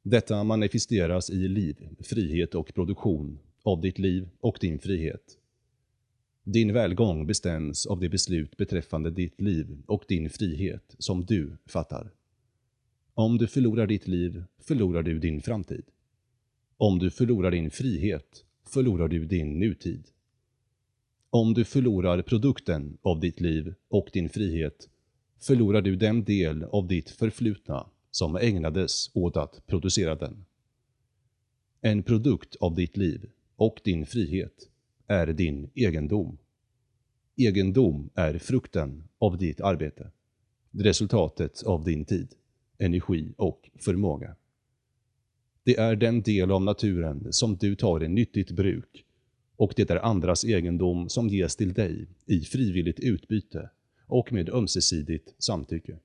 Detta 0.04 0.44
manifesteras 0.44 1.30
i 1.30 1.48
liv, 1.48 1.90
frihet 2.00 2.56
och 2.56 2.74
produktion 2.74 3.40
av 3.64 3.82
ditt 3.82 4.00
liv 4.00 4.30
och 4.40 4.58
din 4.62 4.80
frihet. 4.80 5.38
Din 6.46 6.74
välgång 6.74 7.28
bestäms 7.28 7.86
av 7.86 8.00
det 8.00 8.10
beslut 8.10 8.58
beträffande 8.58 9.12
ditt 9.12 9.42
liv 9.42 9.84
och 9.86 10.04
din 10.08 10.30
frihet 10.30 10.96
som 10.98 11.26
du 11.26 11.58
fattar. 11.66 12.12
Om 13.14 13.38
du 13.38 13.48
förlorar 13.48 13.88
ditt 13.88 14.08
liv 14.08 14.44
förlorar 14.60 15.04
du 15.04 15.20
din 15.20 15.42
framtid. 15.42 15.86
Om 16.78 17.00
du 17.00 17.12
förlorar 17.12 17.52
din 17.52 17.72
frihet 17.72 18.46
förlorar 18.64 19.08
du 19.08 19.26
din 19.26 19.60
nutid. 19.60 20.08
Om 21.30 21.54
du 21.54 21.66
förlorar 21.66 22.22
produkten 22.22 22.98
av 23.02 23.20
ditt 23.20 23.40
liv 23.40 23.74
och 23.88 24.10
din 24.14 24.30
frihet 24.30 24.90
förlorar 25.40 25.82
du 25.82 25.96
den 25.96 26.24
del 26.24 26.64
av 26.64 26.88
ditt 26.88 27.10
förflutna 27.10 27.90
som 28.12 28.36
ägnades 28.36 29.12
åt 29.14 29.38
att 29.38 29.68
producera 29.68 30.16
den. 30.16 30.46
En 31.82 32.04
produkt 32.04 32.56
av 32.56 32.76
ditt 32.76 32.98
liv 32.98 33.30
och 33.56 33.80
din 33.84 34.06
frihet 34.06 34.70
är 35.08 35.28
din 35.28 35.70
egendom. 35.76 36.38
Egendom 37.36 38.10
är 38.16 38.38
frukten 38.38 39.04
av 39.18 39.38
ditt 39.38 39.62
arbete, 39.62 40.12
resultatet 40.72 41.64
av 41.64 41.84
din 41.84 42.06
tid, 42.06 42.36
energi 42.78 43.34
och 43.38 43.70
förmåga. 43.80 44.36
Det 45.64 45.78
är 45.78 45.96
den 45.96 46.22
del 46.22 46.52
av 46.52 46.62
naturen 46.62 47.34
som 47.34 47.58
du 47.58 47.76
tar 47.76 48.04
i 48.04 48.08
nyttigt 48.08 48.52
bruk 48.52 49.06
och 49.56 49.74
det 49.76 49.90
är 49.90 49.96
andras 49.96 50.44
egendom 50.44 51.10
som 51.10 51.30
ges 51.30 51.56
till 51.56 51.74
dig 51.74 52.08
i 52.26 52.40
frivilligt 52.40 53.00
utbyte 53.00 53.70
och 54.08 54.34
med 54.34 54.50
ömsesidigt 54.50 55.36
samtycke. 55.38 56.00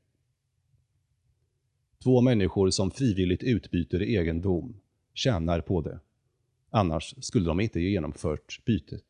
Två 2.02 2.20
människor 2.20 2.70
som 2.70 2.90
frivilligt 2.90 3.42
utbyter 3.42 4.02
egendom 4.02 4.80
tjänar 5.14 5.60
på 5.60 5.80
det. 5.80 6.00
Annars 6.70 7.14
skulle 7.20 7.46
de 7.46 7.60
inte 7.60 7.80
genomfört 7.80 8.64
bytet. 8.64 9.04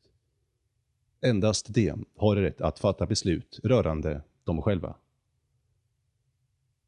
Endast 1.21 1.75
de 1.75 2.05
har 2.17 2.37
rätt 2.37 2.61
att 2.61 2.79
fatta 2.79 3.07
beslut 3.07 3.61
rörande 3.63 4.23
dem 4.45 4.63
själva. 4.63 4.97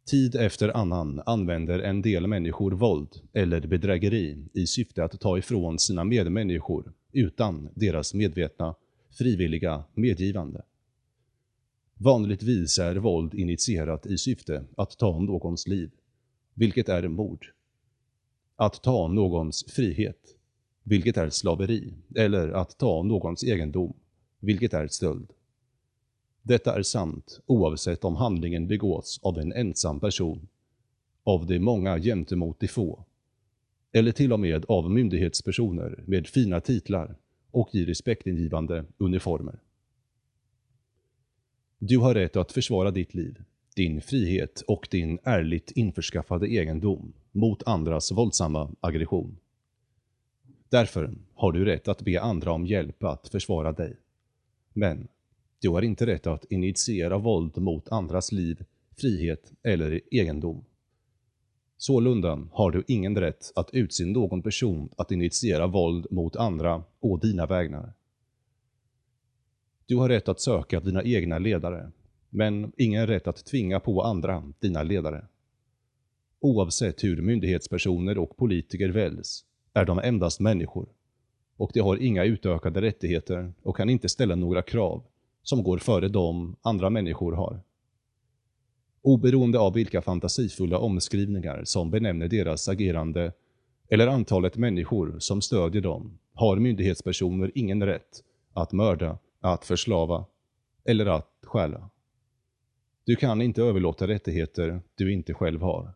Tid 0.07 0.35
efter 0.35 0.69
annan 0.69 1.23
använder 1.27 1.79
en 1.79 2.03
del 2.03 2.27
människor 2.27 2.73
våld 2.73 3.21
eller 3.33 3.61
bedrägeri 3.61 4.45
i 4.53 4.67
syfte 4.67 5.05
att 5.05 5.21
ta 5.21 5.39
ifrån 5.39 5.79
sina 5.79 6.05
medmänniskor 6.05 6.93
utan 7.13 7.69
deras 7.75 8.15
medvetna, 8.15 8.75
frivilliga 9.11 9.85
medgivande. 9.95 10.63
Vanligtvis 11.95 12.79
är 12.79 12.97
våld 12.97 13.35
initierat 13.35 14.07
i 14.07 14.19
syfte 14.19 14.65
att 14.77 14.99
ta 14.99 15.19
någons 15.19 15.67
liv, 15.67 15.91
vilket 16.55 16.89
är 16.89 17.09
mord. 17.09 17.47
Att 18.57 18.83
ta 18.83 19.09
någons 19.09 19.65
frihet, 19.69 20.37
vilket 20.85 21.17
är 21.17 21.31
slaveri, 21.31 21.93
eller 22.17 22.49
att 22.49 22.79
ta 22.79 23.03
någons 23.03 23.45
egendom, 23.45 23.93
vilket 24.41 24.75
är 24.75 24.87
stöld. 24.89 25.33
Detta 26.43 26.79
är 26.79 26.83
sant 26.83 27.41
oavsett 27.47 28.05
om 28.05 28.17
handlingen 28.17 28.69
begås 28.69 29.21
av 29.23 29.39
en 29.39 29.53
ensam 29.53 30.01
person, 30.01 30.49
av 31.25 31.47
de 31.47 31.59
många 31.59 31.99
gentemot 31.99 32.61
de 32.61 32.69
få, 32.69 33.05
eller 33.93 34.13
till 34.13 34.33
och 34.33 34.41
med 34.41 34.65
av 34.69 34.91
myndighetspersoner 34.91 36.05
med 36.07 36.27
fina 36.27 36.61
titlar 36.61 37.17
och 37.51 37.75
i 37.75 37.85
respektingivande 37.85 38.85
uniformer. 38.99 39.59
Du 41.79 41.99
har 41.99 42.15
rätt 42.15 42.37
att 42.37 42.53
försvara 42.53 42.91
ditt 42.91 43.15
liv, 43.15 43.43
din 43.77 44.01
frihet 44.01 44.61
och 44.61 44.89
din 44.91 45.19
ärligt 45.25 45.71
införskaffade 45.71 46.49
egendom 46.49 47.13
mot 47.33 47.63
andras 47.67 48.13
våldsamma 48.13 48.71
aggression. 48.81 49.37
Därför 50.71 51.15
har 51.35 51.53
du 51.53 51.65
rätt 51.65 51.89
att 51.89 52.03
be 52.03 52.21
andra 52.21 52.53
om 52.53 52.67
hjälp 52.67 53.05
att 53.05 53.29
försvara 53.29 53.73
dig. 53.73 53.97
Men 54.73 55.09
du 55.61 55.69
har 55.69 55.83
inte 55.83 56.07
rätt 56.07 56.27
att 56.27 56.45
initiera 56.45 57.19
våld 57.19 57.59
mot 57.59 57.89
andras 57.89 58.33
liv, 58.33 58.65
frihet 58.97 59.53
eller 59.63 60.01
egendom. 60.11 60.65
Sålunda 61.77 62.49
har 62.53 62.71
du 62.71 62.85
ingen 62.87 63.17
rätt 63.17 63.53
att 63.55 63.71
utse 63.73 64.05
någon 64.05 64.43
person 64.43 64.89
att 64.97 65.13
initiera 65.13 65.67
våld 65.67 66.07
mot 66.11 66.37
andra 66.37 66.85
å 67.01 67.17
dina 67.17 67.47
vägnar. 67.47 67.93
Du 69.87 69.97
har 69.97 70.09
rätt 70.09 70.29
att 70.29 70.41
söka 70.41 70.81
dina 70.81 71.05
egna 71.05 71.39
ledare, 71.39 71.91
men 72.29 72.73
ingen 72.77 73.07
rätt 73.07 73.27
att 73.27 73.45
tvinga 73.47 73.81
på 73.81 74.03
andra 74.03 74.53
dina 74.59 74.83
ledare. 74.83 75.27
Oavsett 76.41 77.05
hur 77.05 77.23
myndighetspersoner 77.23 78.19
och 78.19 78.37
politiker 78.37 78.89
väljs 78.89 79.45
är 79.73 79.85
de 79.85 79.99
endast 79.99 80.41
människor 80.41 80.87
och 81.57 81.71
de 81.75 81.81
har 81.81 81.97
inga 81.97 82.25
utökade 82.25 82.81
rättigheter 82.81 83.53
och 83.63 83.77
kan 83.77 83.91
inte 83.91 84.09
ställa 84.09 84.35
några 84.35 84.63
krav 84.63 85.03
som 85.43 85.63
går 85.63 85.79
före 85.79 86.09
de 86.09 86.57
andra 86.63 86.91
människor 86.91 87.33
har. 87.33 87.61
Oberoende 89.03 89.59
av 89.59 89.75
vilka 89.75 90.03
fantasifulla 90.03 90.79
omskrivningar 90.79 91.65
som 91.65 91.91
benämner 91.91 92.29
deras 92.29 92.69
agerande 92.69 93.33
eller 93.89 94.07
antalet 94.07 94.57
människor 94.57 95.19
som 95.19 95.43
stödjer 95.43 95.83
dem 95.83 96.19
har 96.35 96.57
myndighetspersoner 96.57 97.53
ingen 97.55 97.87
rätt 97.87 98.25
att 98.53 98.73
mörda, 98.73 99.19
att 99.41 99.65
förslava 99.65 100.25
eller 100.85 101.07
att 101.07 101.39
stjäla. 101.43 101.91
Du 103.05 103.17
kan 103.17 103.43
inte 103.43 103.63
överlåta 103.63 104.09
rättigheter 104.09 104.81
du 104.95 105.13
inte 105.13 105.35
själv 105.35 105.63
har. 105.63 105.93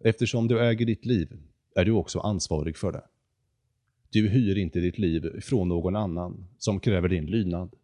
Eftersom 0.00 0.48
du 0.48 0.60
äger 0.60 0.86
ditt 0.86 1.04
liv 1.04 1.38
är 1.74 1.84
du 1.84 1.92
också 1.92 2.18
ansvarig 2.18 2.76
för 2.76 2.92
det. 2.92 3.04
Du 4.10 4.28
hyr 4.28 4.58
inte 4.58 4.80
ditt 4.80 4.98
liv 4.98 5.40
från 5.40 5.68
någon 5.68 5.96
annan 5.96 6.46
som 6.58 6.80
kräver 6.80 7.08
din 7.08 7.26
lydnad. 7.26 7.76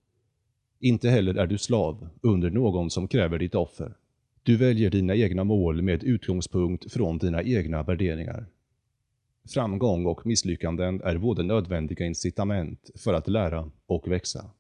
Inte 0.81 1.11
heller 1.11 1.35
är 1.35 1.47
du 1.47 1.59
slav 1.59 2.09
under 2.21 2.51
någon 2.51 2.91
som 2.91 3.09
kräver 3.09 3.39
ditt 3.39 3.55
offer. 3.55 3.97
Du 4.43 4.57
väljer 4.57 4.91
dina 4.91 5.15
egna 5.15 5.45
mål 5.45 5.83
med 5.83 6.05
utgångspunkt 6.05 6.93
från 6.93 7.19
dina 7.19 7.43
egna 7.43 7.83
värderingar. 7.83 8.47
Framgång 9.49 10.07
och 10.07 10.27
misslyckanden 10.27 11.01
är 11.01 11.19
både 11.19 11.43
nödvändiga 11.43 12.07
incitament 12.07 12.91
för 12.95 13.15
att 13.15 13.29
lära 13.29 13.71
och 13.87 14.11
växa. 14.11 14.51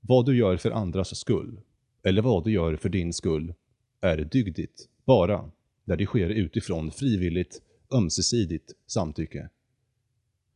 Vad 0.00 0.26
du 0.26 0.36
gör 0.36 0.56
för 0.56 0.70
andras 0.70 1.16
skull, 1.16 1.60
eller 2.02 2.22
vad 2.22 2.44
du 2.44 2.52
gör 2.52 2.76
för 2.76 2.88
din 2.88 3.12
skull, 3.12 3.54
är 4.00 4.16
dygdigt 4.16 4.88
bara 5.04 5.50
när 5.84 5.96
det 5.96 6.06
sker 6.06 6.28
utifrån 6.28 6.90
frivilligt, 6.90 7.62
ömsesidigt 7.92 8.72
samtycke. 8.86 9.48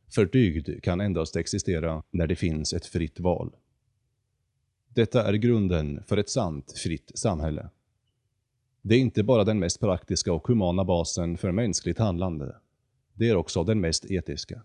För 0.09 0.25
dygd 0.25 0.83
kan 0.83 1.01
endast 1.01 1.35
existera 1.35 2.03
när 2.11 2.27
det 2.27 2.35
finns 2.35 2.73
ett 2.73 2.85
fritt 2.85 3.19
val. 3.19 3.55
Detta 4.89 5.27
är 5.27 5.33
grunden 5.33 6.03
för 6.07 6.17
ett 6.17 6.29
sant, 6.29 6.73
fritt 6.77 7.11
samhälle. 7.15 7.69
Det 8.81 8.95
är 8.95 8.99
inte 8.99 9.23
bara 9.23 9.43
den 9.43 9.59
mest 9.59 9.79
praktiska 9.79 10.33
och 10.33 10.47
humana 10.47 10.85
basen 10.85 11.37
för 11.37 11.51
mänskligt 11.51 11.99
handlande. 11.99 12.55
Det 13.13 13.29
är 13.29 13.35
också 13.35 13.63
den 13.63 13.79
mest 13.81 14.11
etiska. 14.11 14.61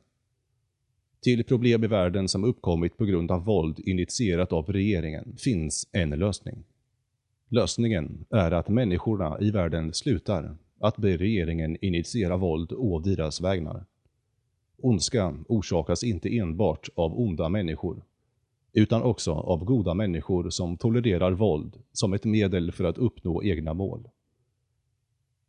Till 1.21 1.45
problem 1.45 1.85
i 1.85 1.87
världen 1.87 2.29
som 2.29 2.45
uppkommit 2.45 2.97
på 2.97 3.05
grund 3.05 3.31
av 3.31 3.45
våld 3.45 3.79
initierat 3.79 4.53
av 4.53 4.73
regeringen 4.73 5.37
finns 5.39 5.89
en 5.93 6.11
lösning. 6.11 6.65
Lösningen 7.49 8.25
är 8.31 8.51
att 8.51 8.69
människorna 8.69 9.41
i 9.41 9.51
världen 9.51 9.95
slutar 9.95 10.57
att 10.79 10.97
be 10.97 11.17
regeringen 11.17 11.77
initiera 11.81 12.37
våld 12.37 12.73
å 12.73 12.99
deras 12.99 13.41
vägnar. 13.41 13.85
Ondska 14.79 15.35
orsakas 15.49 16.05
inte 16.05 16.39
enbart 16.39 16.89
av 16.95 17.21
onda 17.21 17.49
människor, 17.49 18.05
utan 18.73 19.03
också 19.03 19.33
av 19.33 19.65
goda 19.65 19.95
människor 19.95 20.51
som 20.51 20.77
tolererar 20.77 21.33
våld 21.33 21.79
som 21.93 22.13
ett 22.13 22.25
medel 22.25 22.73
för 22.73 22.85
att 22.85 22.99
uppnå 22.99 23.43
egna 23.45 23.75
mål. 23.75 24.09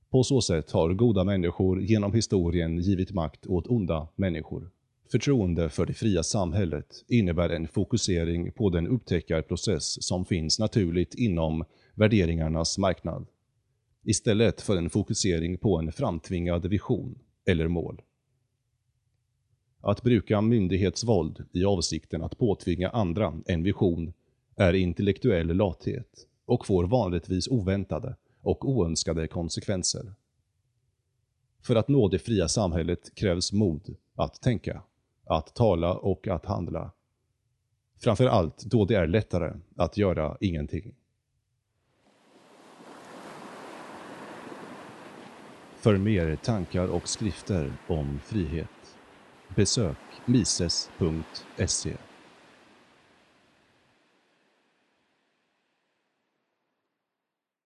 På 0.09 0.23
så 0.23 0.41
sätt 0.41 0.71
har 0.71 0.93
goda 0.93 1.23
människor 1.23 1.81
genom 1.81 2.13
historien 2.13 2.79
givit 2.79 3.11
makt 3.11 3.47
åt 3.47 3.67
onda 3.67 4.07
människor. 4.15 4.69
Förtroende 5.11 5.69
för 5.69 5.85
det 5.85 5.93
fria 5.93 6.23
samhället 6.23 7.05
innebär 7.07 7.49
en 7.49 7.67
fokusering 7.67 8.51
på 8.51 8.69
den 8.69 8.87
upptäckarprocess 8.87 10.03
som 10.03 10.25
finns 10.25 10.59
naturligt 10.59 11.15
inom 11.15 11.63
värderingarnas 11.93 12.77
marknad, 12.77 13.27
istället 14.07 14.61
för 14.61 14.77
en 14.77 14.89
fokusering 14.89 15.57
på 15.57 15.79
en 15.79 15.91
framtvingad 15.91 16.65
vision 16.65 17.19
eller 17.45 17.67
mål. 17.67 18.01
Att 19.81 20.03
bruka 20.03 20.41
myndighetsvåld 20.41 21.45
i 21.51 21.65
avsikten 21.65 22.23
att 22.23 22.37
påtvinga 22.37 22.89
andra 22.89 23.41
en 23.45 23.63
vision 23.63 24.13
är 24.55 24.73
intellektuell 24.73 25.47
lathet 25.47 26.27
och 26.45 26.65
får 26.65 26.83
vanligtvis 26.83 27.47
oväntade 27.47 28.15
och 28.41 28.69
oönskade 28.69 29.27
konsekvenser. 29.27 30.13
För 31.61 31.75
att 31.75 31.87
nå 31.87 32.07
det 32.07 32.19
fria 32.19 32.47
samhället 32.47 33.15
krävs 33.15 33.53
mod 33.53 33.95
att 34.15 34.41
tänka, 34.41 34.81
att 35.25 35.55
tala 35.55 35.93
och 35.93 36.27
att 36.27 36.45
handla. 36.45 36.91
Framför 37.99 38.25
allt 38.25 38.65
då 38.65 38.85
det 38.85 38.95
är 38.95 39.07
lättare 39.07 39.53
att 39.75 39.97
göra 39.97 40.37
ingenting. 40.39 40.95
För 45.83 45.97
mer 45.97 46.35
tankar 46.35 46.87
och 46.87 47.09
skrifter 47.09 47.71
om 47.87 48.19
frihet 48.19 48.67
Besök 49.55 49.97
mises.se 50.27 52.06